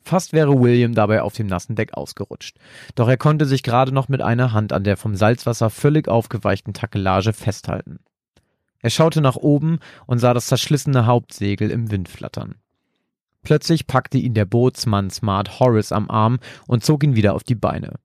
[0.07, 2.57] Fast wäre William dabei auf dem nassen Deck ausgerutscht.
[2.93, 6.75] Doch er konnte sich gerade noch mit einer Hand an der vom Salzwasser völlig aufgeweichten
[6.75, 7.97] Takelage festhalten.
[8.81, 12.53] Er schaute nach oben und sah das zerschlissene Hauptsegel im Wind flattern.
[13.41, 16.37] Plötzlich packte ihn der Bootsmann Smart Horace am Arm
[16.67, 17.95] und zog ihn wieder auf die Beine.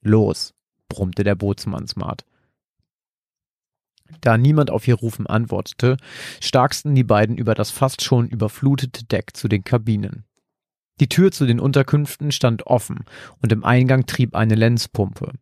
[0.00, 0.54] Los,
[0.88, 2.24] brummte der Bootsmann Smart.
[4.20, 5.96] Da niemand auf ihr Rufen antwortete,
[6.40, 10.24] starksten die beiden über das fast schon überflutete Deck zu den Kabinen.
[11.00, 13.04] Die Tür zu den Unterkünften stand offen
[13.40, 15.32] und im Eingang trieb eine Lenzpumpe.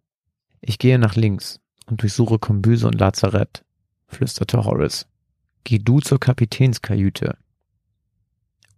[0.60, 3.64] Ich gehe nach links und durchsuche Kombüse und Lazarett,
[4.06, 5.06] flüsterte Horace.
[5.64, 7.36] Geh du zur Kapitänskajüte.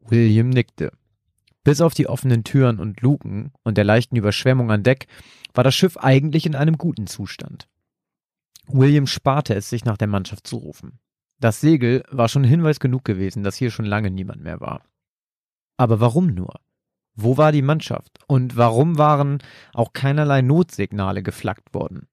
[0.00, 0.92] William nickte.
[1.64, 5.06] Bis auf die offenen Türen und Luken und der leichten Überschwemmung an Deck
[5.54, 7.68] war das Schiff eigentlich in einem guten Zustand.
[8.66, 10.98] William sparte es sich nach der Mannschaft zu rufen.
[11.38, 14.82] Das Segel war schon Hinweis genug gewesen, dass hier schon lange niemand mehr war.
[15.83, 16.61] Aber warum nur?
[17.16, 18.21] Wo war die Mannschaft?
[18.29, 19.38] Und warum waren
[19.75, 22.07] auch keinerlei Notsignale geflaggt worden?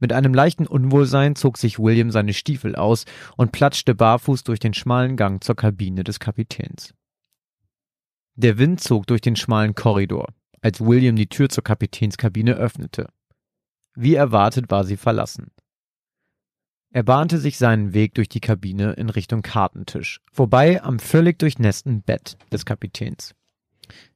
[0.00, 3.04] Mit einem leichten Unwohlsein zog sich William seine Stiefel aus
[3.36, 6.92] und platschte barfuß durch den schmalen Gang zur Kabine des Kapitäns.
[8.34, 10.26] Der Wind zog durch den schmalen Korridor,
[10.60, 13.10] als William die Tür zur Kapitänskabine öffnete.
[13.94, 15.52] Wie erwartet war sie verlassen.
[16.94, 22.02] Er bahnte sich seinen Weg durch die Kabine in Richtung Kartentisch, vorbei am völlig durchnässten
[22.02, 23.34] Bett des Kapitäns.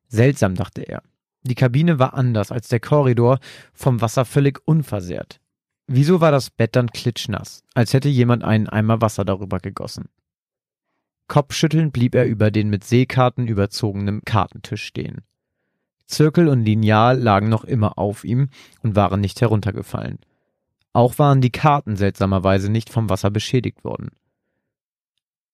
[0.08, 1.02] Seltsam, dachte er.
[1.42, 3.38] Die Kabine war anders als der Korridor,
[3.72, 5.40] vom Wasser völlig unversehrt.
[5.86, 10.08] Wieso war das Bett dann klitschnass, als hätte jemand einen Eimer Wasser darüber gegossen?
[11.28, 15.22] Kopfschüttelnd blieb er über den mit Seekarten überzogenen Kartentisch stehen.
[16.06, 18.48] Zirkel und Lineal lagen noch immer auf ihm
[18.82, 20.18] und waren nicht heruntergefallen.
[20.96, 24.12] Auch waren die Karten seltsamerweise nicht vom Wasser beschädigt worden.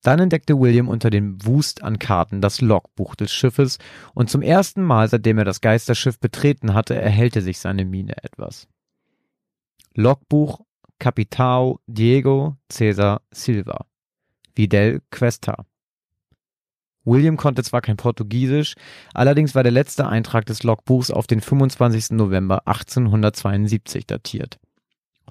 [0.01, 3.79] Dann entdeckte William unter dem Wust an Karten das Logbuch des Schiffes,
[4.15, 8.69] und zum ersten Mal, seitdem er das Geisterschiff betreten hatte, erhellte sich seine Miene etwas.
[9.95, 10.61] Logbuch
[11.01, 13.87] Capitao Diego Cesar Silva
[14.55, 15.67] Vidal Questa
[17.03, 18.77] William konnte zwar kein Portugiesisch,
[19.13, 22.13] allerdings war der letzte Eintrag des Logbuchs auf den 25.
[22.13, 24.61] November 1872 datiert.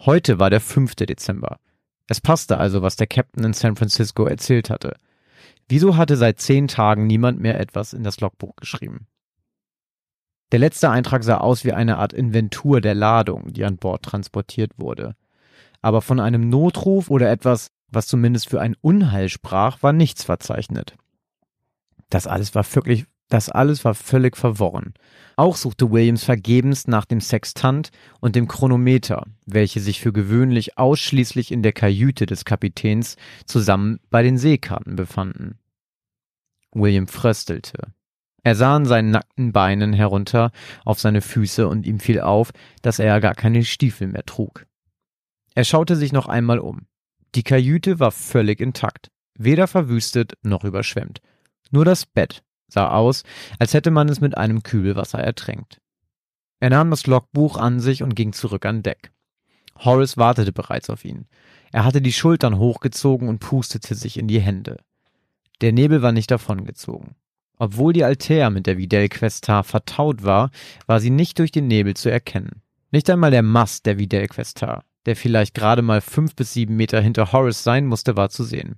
[0.03, 0.95] Heute war der 5.
[0.95, 1.59] Dezember.
[2.07, 4.95] Es passte also, was der Captain in San Francisco erzählt hatte.
[5.69, 9.05] Wieso hatte seit zehn Tagen niemand mehr etwas in das Logbuch geschrieben?
[10.51, 14.71] Der letzte Eintrag sah aus wie eine Art Inventur der Ladung, die an Bord transportiert
[14.77, 15.15] wurde.
[15.83, 20.95] Aber von einem Notruf oder etwas, was zumindest für ein Unheil sprach, war nichts verzeichnet.
[22.09, 24.93] Das alles war wirklich, das alles war völlig verworren.
[25.37, 27.89] Auch suchte Williams vergebens nach dem Sextant
[28.19, 33.15] und dem Chronometer, welche sich für gewöhnlich ausschließlich in der Kajüte des Kapitäns
[33.45, 35.57] zusammen bei den Seekarten befanden.
[36.73, 37.93] William fröstelte.
[38.43, 40.51] Er sah an seinen nackten Beinen herunter
[40.83, 44.65] auf seine Füße und ihm fiel auf, dass er gar keine Stiefel mehr trug.
[45.55, 46.87] Er schaute sich noch einmal um.
[47.33, 51.21] Die Kajüte war völlig intakt, weder verwüstet noch überschwemmt.
[51.69, 53.23] Nur das Bett sah aus,
[53.59, 55.81] als hätte man es mit einem Kübelwasser ertränkt.
[56.59, 59.11] Er nahm das Logbuch an sich und ging zurück an Deck.
[59.77, 61.25] Horace wartete bereits auf ihn.
[61.71, 64.77] Er hatte die Schultern hochgezogen und pustete sich in die Hände.
[65.61, 67.15] Der Nebel war nicht davongezogen.
[67.57, 70.51] Obwohl die Altea mit der Videl Questar vertaut war,
[70.87, 72.61] war sie nicht durch den Nebel zu erkennen.
[72.91, 76.99] Nicht einmal der Mast der Videl Questar, der vielleicht gerade mal fünf bis sieben Meter
[77.01, 78.75] hinter Horace sein musste, war zu sehen.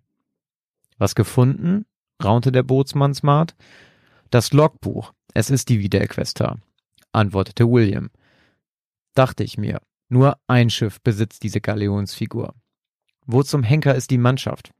[0.97, 1.85] Was gefunden?
[2.23, 3.55] Raunte der Bootsmann smart.
[4.29, 5.13] Das Logbuch.
[5.33, 6.57] Es ist die Wiederquesta,
[7.11, 8.09] antwortete William.
[9.15, 9.81] Dachte ich mir.
[10.09, 12.53] Nur ein Schiff besitzt diese Galeonsfigur.
[13.25, 14.71] Wo zum Henker ist die Mannschaft?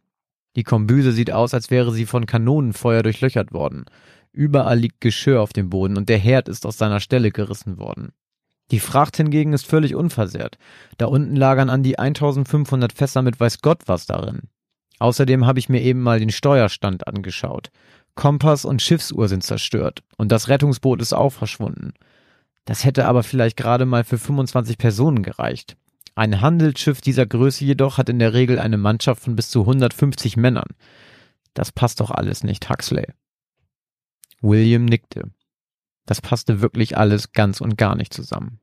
[0.55, 3.85] Die Kombüse sieht aus, als wäre sie von Kanonenfeuer durchlöchert worden.
[4.31, 8.11] Überall liegt Geschirr auf dem Boden und der Herd ist aus seiner Stelle gerissen worden.
[8.71, 10.57] Die Fracht hingegen ist völlig unversehrt.
[10.97, 14.49] Da unten lagern an die 1500 Fässer mit weiß Gott was darin.
[14.99, 17.69] Außerdem habe ich mir eben mal den Steuerstand angeschaut.
[18.15, 21.93] Kompass und Schiffsuhr sind zerstört und das Rettungsboot ist auch verschwunden.
[22.65, 25.75] Das hätte aber vielleicht gerade mal für 25 Personen gereicht.
[26.15, 30.37] Ein Handelsschiff dieser Größe jedoch hat in der Regel eine Mannschaft von bis zu 150
[30.37, 30.69] Männern.
[31.55, 33.07] Das passt doch alles nicht, Huxley.
[34.41, 35.31] William nickte.
[36.05, 38.59] Das passte wirklich alles ganz und gar nicht zusammen.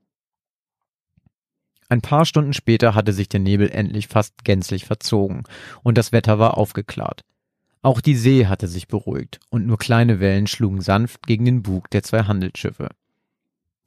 [1.91, 5.43] Ein paar Stunden später hatte sich der Nebel endlich fast gänzlich verzogen
[5.83, 7.25] und das Wetter war aufgeklärt.
[7.83, 11.91] Auch die See hatte sich beruhigt und nur kleine Wellen schlugen sanft gegen den Bug
[11.91, 12.91] der zwei Handelsschiffe.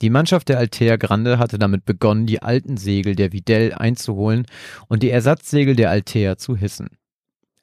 [0.02, 4.48] Die Mannschaft der Altea Grande hatte damit begonnen, die alten Segel der Videl einzuholen
[4.90, 6.90] und die Ersatzsegel der Altea zu hissen.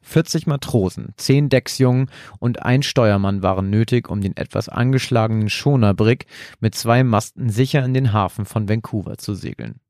[0.01, 6.25] 40 Matrosen, 10 Decksjungen und ein Steuermann waren nötig, um den etwas angeschlagenen Schonerbrick
[6.61, 9.81] mit zwei Masten sicher in den Hafen von Vancouver zu segeln.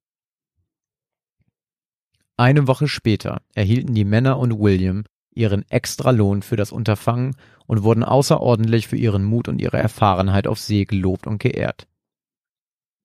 [2.41, 8.03] Eine Woche später erhielten die Männer und William ihren Extralohn für das Unterfangen und wurden
[8.03, 11.87] außerordentlich für ihren Mut und ihre Erfahrenheit auf See gelobt und geehrt.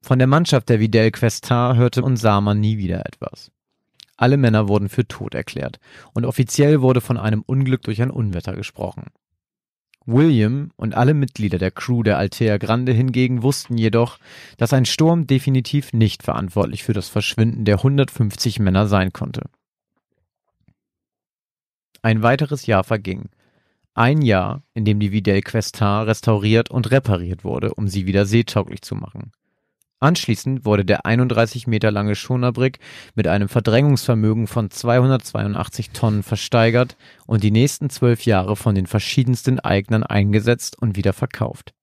[0.02, 3.52] Von der Mannschaft der Videl Questar hörte und sah man nie wieder etwas.
[4.16, 5.80] Alle Männer wurden für tot erklärt
[6.14, 9.08] und offiziell wurde von einem Unglück durch ein Unwetter gesprochen.
[10.06, 14.20] William und alle Mitglieder der Crew der Altea Grande hingegen wussten jedoch,
[14.58, 19.44] dass ein Sturm definitiv nicht verantwortlich für das Verschwinden der 150 Männer sein konnte.
[22.02, 23.30] Ein weiteres Jahr verging.
[23.96, 28.82] Ein Jahr, in dem die Videl Questar restauriert und repariert wurde, um sie wieder seetauglich
[28.82, 29.32] zu machen.
[30.06, 32.78] Anschließend wurde der 31 Meter lange Schonerbrick
[33.16, 39.60] mit einem Verdrängungsvermögen von 282 Tonnen versteigert und die nächsten zwölf Jahre von den verschiedensten
[39.60, 41.74] Eignern eingesetzt und wieder verkauft.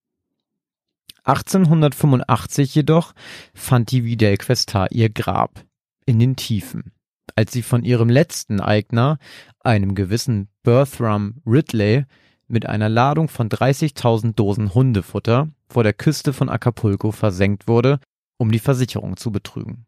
[1.25, 3.13] 1885 jedoch
[3.55, 5.65] fand die Videl Questar ihr Grab
[6.07, 6.93] in den Tiefen,
[7.35, 9.19] als sie von ihrem letzten Eigner,
[9.59, 12.05] einem gewissen Bertram Ridley,
[12.47, 17.99] mit einer Ladung von 30.000 Dosen Hundefutter vor der Küste von Acapulco versenkt wurde,
[18.43, 19.87] um die Versicherung zu betrügen.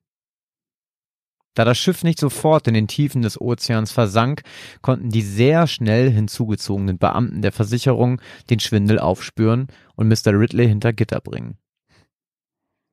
[1.54, 4.42] Da das Schiff nicht sofort in den Tiefen des Ozeans versank,
[4.80, 10.38] konnten die sehr schnell hinzugezogenen Beamten der Versicherung den Schwindel aufspüren und Mr.
[10.38, 11.58] Ridley hinter Gitter bringen.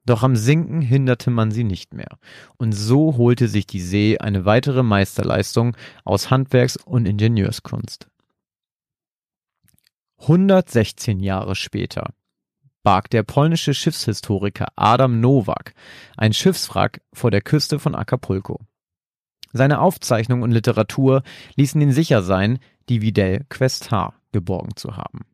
[0.03, 2.17] Doch am Sinken hinderte man sie nicht mehr,
[2.57, 8.07] und so holte sich die See eine weitere Meisterleistung aus Handwerks- und Ingenieurskunst.
[10.21, 12.15] 116 Jahre später
[12.83, 15.73] barg der polnische Schiffshistoriker Adam Nowak
[16.17, 18.59] ein Schiffswrack vor der Küste von Acapulco.
[19.53, 21.23] Seine Aufzeichnungen und Literatur
[21.55, 25.25] ließen ihn sicher sein, die Videl Questar geborgen zu haben.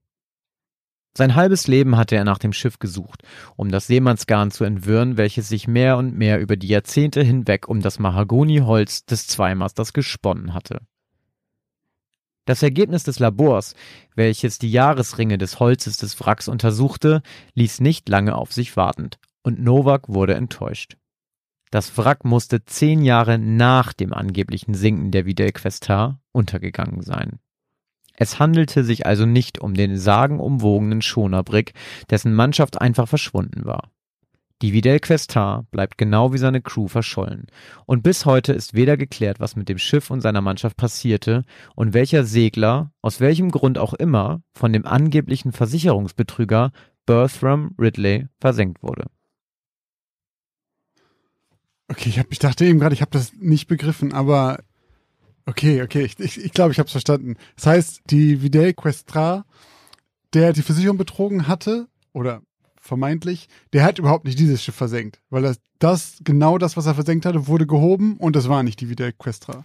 [1.18, 3.24] Sein halbes Leben hatte er nach dem Schiff gesucht,
[3.56, 7.82] um das Seemannsgarn zu entwirren, welches sich mehr und mehr über die Jahrzehnte hinweg um
[7.82, 10.82] das Mahagoniholz des Zweimasters gesponnen hatte.
[12.48, 13.76] Das Ergebnis des Labors,
[14.16, 17.22] welches die Jahresringe des Holzes des Wracks untersuchte,
[17.56, 20.96] ließ nicht lange auf sich wartend, und Novak wurde enttäuscht.
[21.72, 27.40] Das Wrack musste zehn Jahre nach dem angeblichen Sinken der Videl Questar untergegangen sein.
[28.14, 31.74] Es handelte sich also nicht um den sagenumwogenen Schonerbrick,
[32.10, 33.92] dessen Mannschaft einfach verschwunden war.
[34.64, 37.46] Die Videl Questar bleibt genau wie seine Crew verschollen.
[37.86, 41.44] Und bis heute ist weder geklärt, was mit dem Schiff und seiner Mannschaft passierte
[41.76, 46.72] und welcher Segler, aus welchem Grund auch immer, von dem angeblichen Versicherungsbetrüger
[47.06, 49.06] Bertram Ridley versenkt wurde.
[51.88, 54.64] Okay, ich, hab, ich dachte eben gerade, ich habe das nicht begriffen, aber
[55.46, 57.36] okay, okay, ich glaube, ich, ich, glaub, ich habe es verstanden.
[57.56, 59.46] Das heißt, die Videl Questra,
[60.34, 62.42] der die Versicherung betrogen hatte, oder
[62.88, 66.96] vermeintlich, der hat überhaupt nicht dieses Schiff versenkt, weil das, das genau das, was er
[66.96, 69.62] versenkt hatte, wurde gehoben und das war nicht die Videl Questra.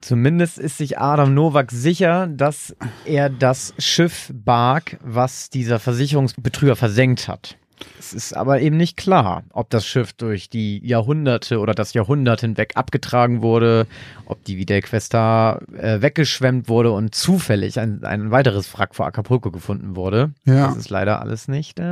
[0.00, 7.26] Zumindest ist sich Adam Nowak sicher, dass er das Schiff barg, was dieser Versicherungsbetrüger versenkt
[7.26, 7.56] hat.
[7.98, 12.40] Es ist aber eben nicht klar, ob das Schiff durch die Jahrhunderte oder das Jahrhundert
[12.40, 13.86] hinweg abgetragen wurde,
[14.26, 19.50] ob die Videl Questa äh, weggeschwemmt wurde und zufällig ein, ein weiteres Wrack vor Acapulco
[19.50, 20.32] gefunden wurde.
[20.44, 20.68] Ja.
[20.68, 21.78] Das ist leider alles nicht.
[21.80, 21.82] Äh,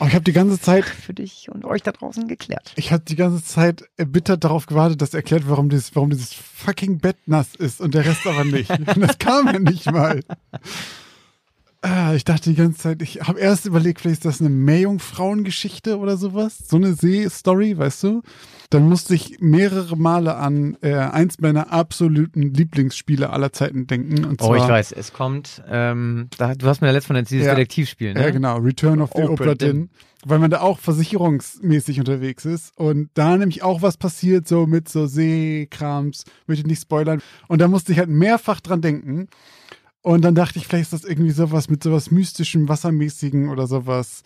[0.00, 2.72] oh, ich habe die ganze Zeit für dich und euch da draußen geklärt.
[2.76, 6.98] Ich habe die ganze Zeit erbittert darauf gewartet, dass erklärt, warum dieses, warum dieses fucking
[6.98, 8.70] Bett nass ist und der Rest aber nicht.
[8.96, 10.20] das kam ja nicht mal.
[11.80, 15.98] Ah, ich dachte die ganze Zeit, ich habe erst überlegt, vielleicht ist das eine Meerjungfrauengeschichte
[15.98, 16.58] oder sowas.
[16.66, 18.22] So eine See-Story, weißt du?
[18.70, 24.24] Dann musste ich mehrere Male an äh, eins meiner absoluten Lieblingsspiele aller Zeiten denken.
[24.24, 27.22] Und zwar, oh, ich weiß, es kommt, ähm, da, du hast mir ja letztes Mal
[27.22, 28.22] dieses ja, Detektivspiel, ne?
[28.22, 29.90] Ja, genau, Return of the Obra Dinn.
[30.24, 34.88] Weil man da auch versicherungsmäßig unterwegs ist und da nämlich auch was passiert, so mit
[34.88, 37.22] so Seekrams, möchte ich nicht spoilern.
[37.46, 39.28] Und da musste ich halt mehrfach dran denken.
[40.08, 44.22] Und dann dachte ich, vielleicht ist das irgendwie sowas mit sowas mystischem, wassermäßigen oder sowas.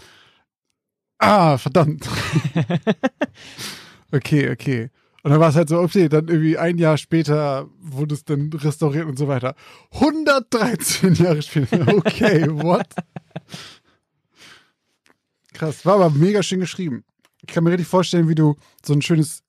[1.18, 2.08] Ah, verdammt.
[4.12, 4.90] okay, okay.
[5.24, 8.52] Und dann war es halt so, okay, dann irgendwie ein Jahr später wurde es dann
[8.52, 9.56] restauriert und so weiter.
[9.94, 11.80] 113 Jahre später.
[11.96, 12.86] Okay, what?
[15.52, 17.02] Krass, war aber mega schön geschrieben.
[17.44, 18.54] Ich kann mir richtig vorstellen, wie du
[18.86, 19.42] so ein schönes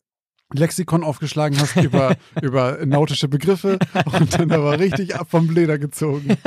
[0.54, 6.38] Lexikon aufgeschlagen hast über, über nautische Begriffe und dann aber richtig ab vom Leder gezogen.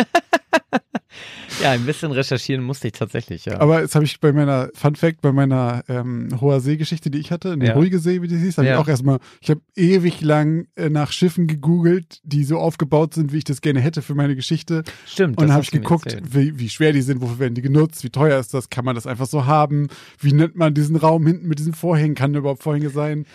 [1.66, 3.58] Ja, ein bisschen recherchieren musste ich tatsächlich, ja.
[3.58, 7.32] Aber jetzt habe ich bei meiner, Fun Fact, bei meiner ähm, Hoher See-Geschichte, die ich
[7.32, 7.72] hatte, eine ja.
[7.74, 8.74] ruhige See, wie du siehst, habe ja.
[8.74, 13.32] ich auch erstmal, ich habe ewig lang äh, nach Schiffen gegoogelt, die so aufgebaut sind,
[13.32, 14.84] wie ich das gerne hätte für meine Geschichte.
[15.06, 15.38] Stimmt.
[15.38, 18.10] Und dann habe ich geguckt, wie, wie schwer die sind, wofür werden die genutzt, wie
[18.10, 19.88] teuer ist das, kann man das einfach so haben,
[20.20, 23.26] wie nennt man diesen Raum hinten mit diesen Vorhängen, kann überhaupt Vorhänge sein?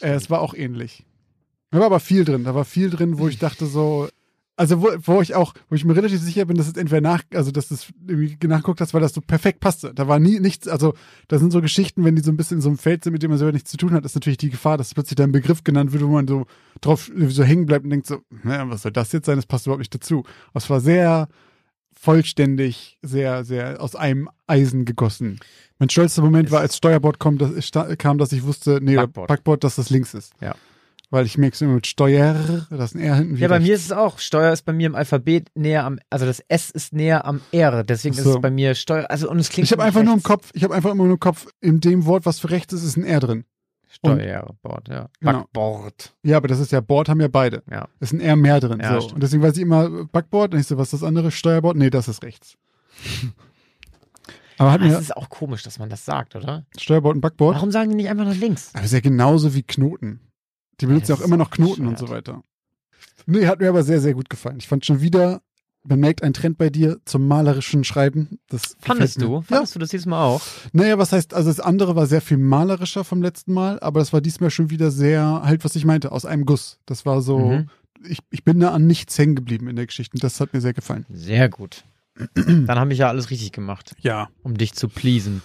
[0.00, 1.04] Ah, äh, es war auch ähnlich.
[1.70, 4.08] Da war aber viel drin, da war viel drin, wo ich dachte so,
[4.56, 7.22] also wo, wo ich auch, wo ich mir relativ sicher bin, dass es entweder nach,
[7.34, 9.92] also dass es irgendwie nachgeguckt hast, weil das so perfekt passte.
[9.94, 10.94] Da war nie nichts, also
[11.28, 13.22] da sind so Geschichten, wenn die so ein bisschen in so einem Feld sind, mit
[13.22, 15.32] dem man selber nichts zu tun hat, ist natürlich die Gefahr, dass plötzlich da ein
[15.32, 16.46] Begriff genannt wird, wo man so
[16.80, 19.36] drauf so hängen bleibt und denkt so, naja, was soll das jetzt sein?
[19.36, 20.24] Das passt überhaupt nicht dazu.
[20.50, 21.28] Aber es war sehr
[21.92, 25.38] vollständig, sehr, sehr aus einem Eisen gegossen.
[25.78, 29.64] Mein stolzer Moment war, als Steuerbord kam, dass, kam, dass ich wusste, nee, Backboard, Backboard
[29.64, 30.32] dass das links ist.
[30.40, 30.54] Ja
[31.10, 33.36] weil ich merke es immer mit Steuer, das ist ein R hinten.
[33.36, 34.18] Ja, bei mir ist es auch.
[34.18, 37.84] Steuer ist bei mir im Alphabet näher am, also das S ist näher am R,
[37.84, 38.22] deswegen so.
[38.22, 40.06] ist es bei mir Steuer, also und es klingt Ich habe einfach rechts.
[40.06, 42.50] nur im Kopf, ich habe einfach immer nur im Kopf, in dem Wort, was für
[42.50, 43.44] rechts ist, ist ein R drin.
[43.88, 45.08] Steuerbord, ja.
[45.20, 45.32] Genau.
[45.32, 46.14] Backboard.
[46.22, 47.62] Ja, aber das ist ja Board, haben ja beide.
[47.70, 47.88] Ja.
[48.00, 48.80] Ist ein R mehr drin.
[48.82, 49.14] Ja, so.
[49.14, 51.30] Und deswegen weiß ich immer Backboard und ich so, was ist das andere?
[51.30, 51.76] Steuerbord?
[51.76, 52.56] Nee, das ist rechts.
[54.58, 56.64] Aber hat mir, das ist auch komisch, dass man das sagt, oder?
[56.78, 57.56] Steuerbord und Backboard.
[57.56, 58.70] Warum sagen die nicht einfach nach links?
[58.74, 60.20] Aber ist ja genauso wie Knoten.
[60.80, 62.42] Die benutzen ja auch immer noch Knoten und so weiter.
[63.26, 64.58] Nee, hat mir aber sehr, sehr gut gefallen.
[64.58, 65.42] Ich fand schon wieder
[65.88, 68.40] man merkt einen Trend bei dir zum malerischen Schreiben.
[68.48, 69.42] Das Fandest du?
[69.42, 70.42] Fandest du das dieses Mal auch?
[70.72, 74.12] Naja, was heißt, also das andere war sehr viel malerischer vom letzten Mal, aber das
[74.12, 76.80] war diesmal schon wieder sehr, halt, was ich meinte, aus einem Guss.
[76.86, 77.70] Das war so, Mhm.
[78.04, 80.16] ich, ich bin da an nichts hängen geblieben in der Geschichte.
[80.16, 81.06] und Das hat mir sehr gefallen.
[81.08, 81.84] Sehr gut.
[82.34, 84.28] Dann habe ich ja alles richtig gemacht, Ja.
[84.42, 85.40] um dich zu pleasen.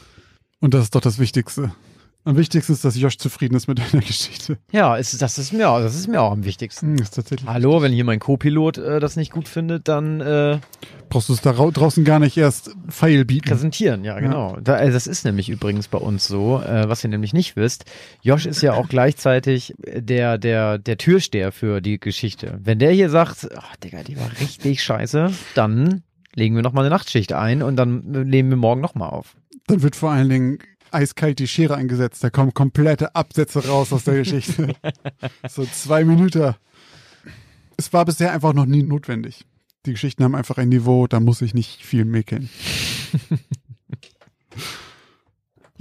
[0.59, 1.71] Und das ist doch das Wichtigste.
[2.23, 4.57] Am wichtigsten ist, dass Josh zufrieden ist mit deiner Geschichte.
[4.71, 6.89] Ja, ist, das, ist mir, auch- das ist mir auch am wichtigsten.
[6.95, 7.49] Hm, ist tatsächlich.
[7.49, 10.59] Hallo, wenn hier mein Co-Pilot äh, das nicht gut findet, dann äh,
[11.09, 13.49] Brauchst du es da rau- draußen gar nicht erst Pfeil bieten.
[13.49, 14.03] präsentieren.
[14.05, 14.57] Ja, genau.
[14.63, 17.85] Da, äh, das ist nämlich übrigens bei uns so, äh, was ihr nämlich nicht wisst.
[18.21, 22.59] Josh ist ja auch gleichzeitig der, der, der Türsteher für die Geschichte.
[22.63, 26.03] Wenn der hier sagt, ach Digga, die war richtig scheiße, dann
[26.35, 29.35] legen wir nochmal eine Nachtschicht ein und dann äh, nehmen wir morgen nochmal auf.
[29.67, 30.59] Dann wird vor allen Dingen
[30.93, 32.23] eiskalt die Schere eingesetzt.
[32.23, 34.75] Da kommen komplette Absätze raus aus der Geschichte.
[35.49, 36.55] so zwei Minuten.
[37.77, 39.45] Es war bisher einfach noch nie notwendig.
[39.85, 42.49] Die Geschichten haben einfach ein Niveau, da muss ich nicht viel mäkeln.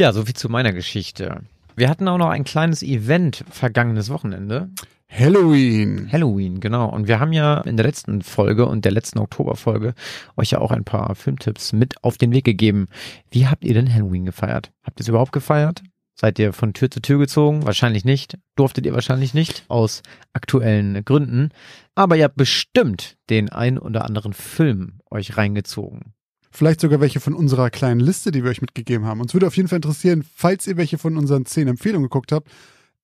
[0.00, 1.42] Ja, soviel zu meiner Geschichte.
[1.76, 4.70] Wir hatten auch noch ein kleines Event vergangenes Wochenende.
[5.10, 6.08] Halloween.
[6.10, 6.88] Halloween, genau.
[6.88, 9.94] Und wir haben ja in der letzten Folge und der letzten Oktoberfolge
[10.36, 12.86] euch ja auch ein paar Filmtipps mit auf den Weg gegeben.
[13.30, 14.70] Wie habt ihr denn Halloween gefeiert?
[14.84, 15.82] Habt ihr es überhaupt gefeiert?
[16.14, 17.64] Seid ihr von Tür zu Tür gezogen?
[17.64, 18.38] Wahrscheinlich nicht.
[18.54, 20.02] Durftet ihr wahrscheinlich nicht, aus
[20.32, 21.48] aktuellen Gründen.
[21.94, 26.12] Aber ihr habt bestimmt den ein oder anderen Film euch reingezogen.
[26.52, 29.20] Vielleicht sogar welche von unserer kleinen Liste, die wir euch mitgegeben haben.
[29.20, 32.48] Uns würde auf jeden Fall interessieren, falls ihr welche von unseren zehn Empfehlungen geguckt habt,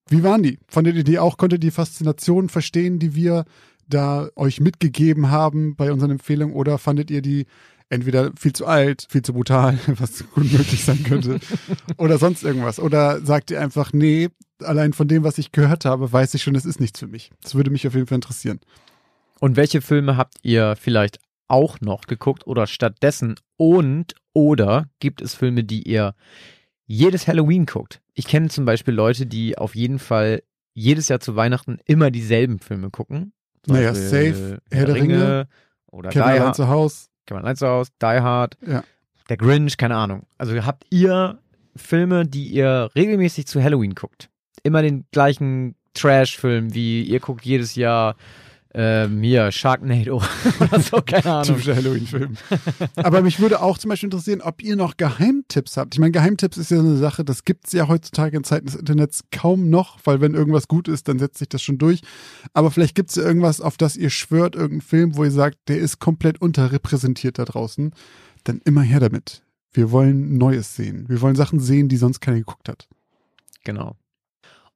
[0.09, 0.59] wie waren die?
[0.69, 1.37] Fandet ihr die auch?
[1.37, 3.45] Konntet ihr die Faszination verstehen, die wir
[3.89, 6.55] da euch mitgegeben haben bei unseren Empfehlungen?
[6.55, 7.47] Oder fandet ihr die
[7.89, 11.41] entweder viel zu alt, viel zu brutal, was gut möglich sein könnte,
[11.99, 12.79] oder sonst irgendwas?
[12.79, 14.29] Oder sagt ihr einfach, nee,
[14.63, 17.31] allein von dem, was ich gehört habe, weiß ich schon, es ist nichts für mich.
[17.43, 18.61] Das würde mich auf jeden Fall interessieren.
[19.41, 25.35] Und welche Filme habt ihr vielleicht auch noch geguckt oder stattdessen und oder gibt es
[25.35, 26.15] Filme, die ihr
[26.87, 28.01] jedes Halloween guckt?
[28.14, 30.43] Ich kenne zum Beispiel Leute, die auf jeden Fall
[30.74, 33.32] jedes Jahr zu Weihnachten immer dieselben Filme gucken.
[33.64, 35.49] Zum Naja, Beispiel safe, Herr der Ringe,
[35.91, 37.09] oder Die Kevin allein Hard, zu Haus.
[37.26, 38.84] Kevin allein zu Hause, Die Hard, Ja.
[39.28, 40.26] der Grinch, keine Ahnung.
[40.39, 41.39] Also habt ihr
[41.74, 44.28] Filme, die ihr regelmäßig zu Halloween guckt?
[44.62, 48.16] Immer den gleichen Trash-Film, wie ihr guckt jedes Jahr
[48.79, 50.22] ähm, hier Sharknado
[50.61, 51.45] oder so, keine Ahnung.
[51.45, 52.37] Typischer Halloween-Film.
[52.97, 55.95] Aber mich würde auch zum Beispiel interessieren, ob ihr noch Geheimtipps habt.
[55.95, 58.66] Ich meine, Geheimtipps ist ja so eine Sache, das gibt es ja heutzutage in Zeiten
[58.66, 62.03] des Internets kaum noch, weil wenn irgendwas gut ist, dann setzt sich das schon durch.
[62.53, 65.57] Aber vielleicht gibt es ja irgendwas, auf das ihr schwört, irgendeinen Film, wo ihr sagt,
[65.68, 67.95] der ist komplett unterrepräsentiert da draußen.
[68.45, 69.43] Dann immer her damit.
[69.72, 71.09] Wir wollen Neues sehen.
[71.09, 72.89] Wir wollen Sachen sehen, die sonst keiner geguckt hat.
[73.64, 73.97] Genau.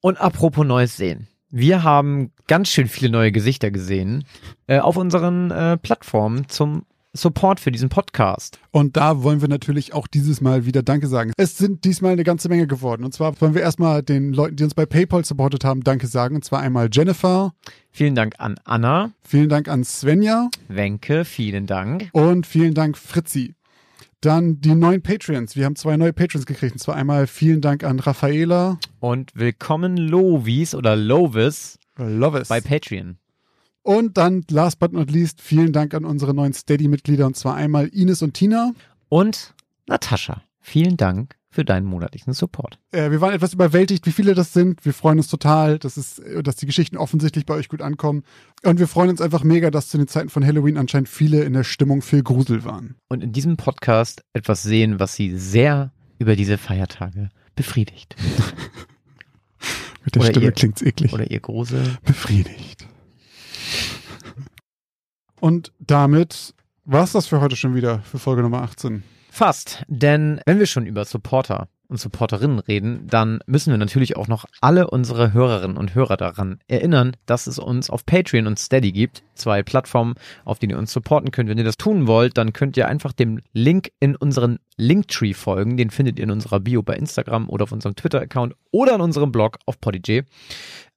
[0.01, 1.28] Und apropos Neues sehen.
[1.51, 4.24] Wir haben ganz schön viele neue Gesichter gesehen
[4.68, 8.61] äh, auf unseren äh, Plattformen zum Support für diesen Podcast.
[8.70, 11.32] Und da wollen wir natürlich auch dieses Mal wieder Danke sagen.
[11.36, 13.03] Es sind diesmal eine ganze Menge geworden.
[13.03, 16.36] Und zwar wollen wir erstmal den Leuten, die uns bei PayPal supportet haben, Danke sagen.
[16.36, 17.53] Und zwar einmal Jennifer,
[17.90, 22.11] Vielen Dank an Anna, vielen Dank an Svenja Wenke, vielen Dank.
[22.12, 23.57] und vielen Dank Fritzi.
[24.22, 25.56] Dann die neuen Patreons.
[25.56, 26.74] Wir haben zwei neue Patreons gekriegt.
[26.74, 28.78] Und zwar einmal vielen Dank an Raffaela.
[28.98, 32.48] Und willkommen Lovis oder Lovis Love it.
[32.48, 33.16] bei Patreon.
[33.82, 37.24] Und dann, last but not least, vielen Dank an unsere neuen Steady-Mitglieder.
[37.24, 38.72] Und zwar einmal Ines und Tina.
[39.08, 39.54] Und
[39.86, 42.78] Natascha, vielen Dank für deinen monatlichen Support.
[42.92, 44.84] Äh, wir waren etwas überwältigt, wie viele das sind.
[44.84, 48.22] Wir freuen uns total, dass, es, dass die Geschichten offensichtlich bei euch gut ankommen.
[48.62, 51.53] Und wir freuen uns einfach mega, dass zu den Zeiten von Halloween anscheinend viele in
[51.53, 52.94] der Stimmung für Grusel waren.
[53.09, 58.14] Und in diesem Podcast etwas sehen, was sie sehr über diese Feiertage befriedigt.
[60.05, 61.12] Mit der Oder Stimme ihr- klingt's eklig.
[61.12, 61.98] Oder ihr Grusel.
[62.05, 62.86] Befriedigt.
[65.40, 69.03] Und damit war's das für heute schon wieder, für Folge Nummer 18.
[69.31, 74.28] Fast, denn wenn wir schon über Supporter und Supporterinnen reden, dann müssen wir natürlich auch
[74.28, 78.93] noch alle unsere Hörerinnen und Hörer daran erinnern, dass es uns auf Patreon und Steady
[78.93, 79.22] gibt.
[79.35, 80.14] Zwei Plattformen,
[80.45, 81.49] auf denen ihr uns supporten könnt.
[81.49, 85.76] Wenn ihr das tun wollt, dann könnt ihr einfach dem Link in unseren Linktree folgen.
[85.76, 89.33] Den findet ihr in unserer Bio bei Instagram oder auf unserem Twitter-Account oder in unserem
[89.33, 90.24] Blog auf Podigy.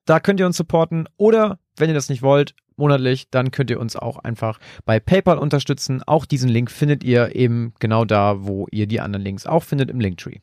[0.05, 3.79] Da könnt ihr uns supporten oder wenn ihr das nicht wollt, monatlich, dann könnt ihr
[3.79, 6.01] uns auch einfach bei PayPal unterstützen.
[6.05, 9.89] Auch diesen Link findet ihr eben genau da, wo ihr die anderen Links auch findet
[9.89, 10.39] im Linktree.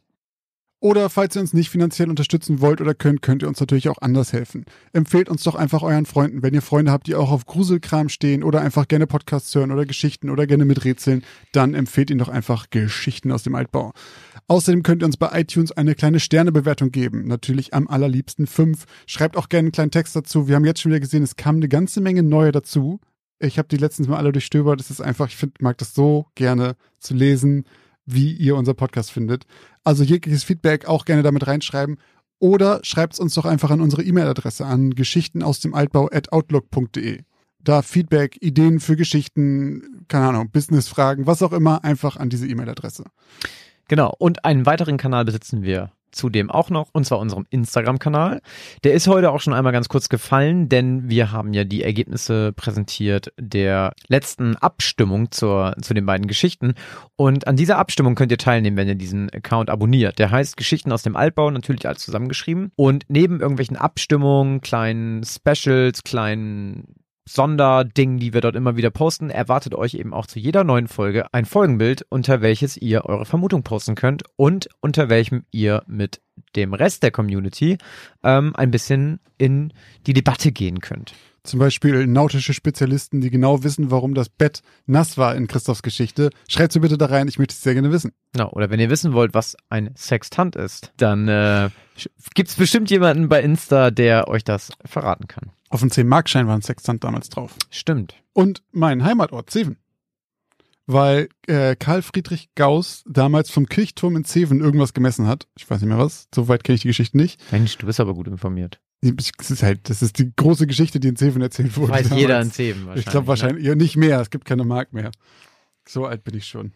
[0.82, 4.00] Oder falls ihr uns nicht finanziell unterstützen wollt oder könnt, könnt ihr uns natürlich auch
[4.00, 4.64] anders helfen.
[4.94, 8.42] Empfehlt uns doch einfach euren Freunden, wenn ihr Freunde habt, die auch auf Gruselkram stehen
[8.42, 11.22] oder einfach gerne Podcasts hören oder Geschichten oder gerne miträtseln,
[11.52, 13.92] dann empfehlt ihnen doch einfach Geschichten aus dem Altbau.
[14.48, 17.26] Außerdem könnt ihr uns bei iTunes eine kleine Sternebewertung geben.
[17.26, 18.86] Natürlich am allerliebsten fünf.
[19.06, 20.48] Schreibt auch gerne einen kleinen Text dazu.
[20.48, 23.00] Wir haben jetzt schon wieder gesehen, es kam eine ganze Menge neue dazu.
[23.38, 24.80] Ich habe die letztens mal alle durchstöbert.
[24.80, 27.64] Es ist einfach, ich find, mag das so gerne zu lesen,
[28.12, 29.44] wie ihr unser Podcast findet.
[29.84, 31.98] Also jegliches Feedback auch gerne damit reinschreiben.
[32.38, 36.32] Oder schreibt es uns doch einfach an unsere E-Mail-Adresse an geschichten aus dem Altbau at
[36.32, 37.22] outlook.de.
[37.62, 43.04] Da Feedback, Ideen für Geschichten, keine Ahnung, Businessfragen, was auch immer, einfach an diese E-Mail-Adresse.
[43.88, 44.14] Genau.
[44.18, 48.40] Und einen weiteren Kanal besitzen wir zudem auch noch, und zwar unserem Instagram-Kanal.
[48.84, 52.52] Der ist heute auch schon einmal ganz kurz gefallen, denn wir haben ja die Ergebnisse
[52.52, 56.74] präsentiert der letzten Abstimmung zur, zu den beiden Geschichten.
[57.16, 60.18] Und an dieser Abstimmung könnt ihr teilnehmen, wenn ihr diesen Account abonniert.
[60.18, 62.72] Der heißt Geschichten aus dem Altbau, natürlich alles zusammengeschrieben.
[62.76, 66.94] Und neben irgendwelchen Abstimmungen, kleinen Specials, kleinen
[67.32, 71.32] Sonderding, die wir dort immer wieder posten, erwartet euch eben auch zu jeder neuen Folge
[71.32, 76.20] ein Folgenbild, unter welches ihr eure Vermutung posten könnt und unter welchem ihr mit
[76.56, 77.78] dem Rest der Community
[78.24, 79.72] ähm, ein bisschen in
[80.08, 81.14] die Debatte gehen könnt.
[81.42, 86.30] Zum Beispiel nautische Spezialisten, die genau wissen, warum das Bett nass war in Christophs Geschichte.
[86.48, 88.12] Schreibt sie bitte da rein, ich möchte es sehr gerne wissen.
[88.32, 91.70] Genau, oder wenn ihr wissen wollt, was ein Sextant ist, dann äh,
[92.34, 95.50] gibt es bestimmt jemanden bei Insta, der euch das verraten kann.
[95.70, 97.54] Auf dem 10-Markschein war ein Sextant damals drauf.
[97.70, 98.14] Stimmt.
[98.32, 99.76] Und mein Heimatort, Zeven.
[100.92, 105.46] Weil äh, Karl Friedrich Gauss damals vom Kirchturm in Zeven irgendwas gemessen hat.
[105.56, 107.40] Ich weiß nicht mehr was, soweit kenne ich die Geschichte nicht.
[107.52, 108.80] Mensch, du bist aber gut informiert.
[109.00, 111.92] Das ist halt, das ist die große Geschichte, die in Zeven erzählt wurde.
[111.92, 112.20] Weiß damals.
[112.20, 113.06] jeder in Zeven wahrscheinlich.
[113.06, 115.12] Ich glaube wahrscheinlich, ja, nicht mehr, es gibt keine Mark mehr.
[115.86, 116.72] So alt bin ich schon.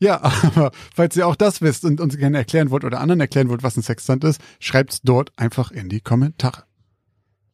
[0.00, 3.48] Ja, aber falls ihr auch das wisst und uns gerne erklären wollt oder anderen erklären
[3.48, 6.64] wollt, was ein Sextant ist, schreibt's dort einfach in die Kommentare.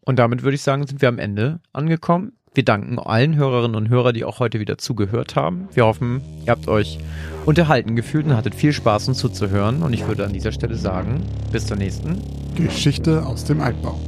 [0.01, 2.33] Und damit würde ich sagen, sind wir am Ende angekommen.
[2.55, 5.69] Wir danken allen Hörerinnen und Hörern, die auch heute wieder zugehört haben.
[5.75, 7.01] Wir hoffen, ihr habt euch
[7.47, 9.83] unterhalten gefühlt und hattet viel Spaß, uns zuzuhören.
[9.83, 12.23] Und ich würde an dieser Stelle sagen, bis zur nächsten
[12.55, 13.99] Geschichte aus dem Altbau.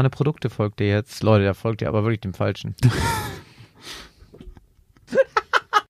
[0.00, 1.22] Vegane Produkte folgt ihr jetzt.
[1.22, 2.74] Leute, da folgt ihr aber wirklich dem Falschen.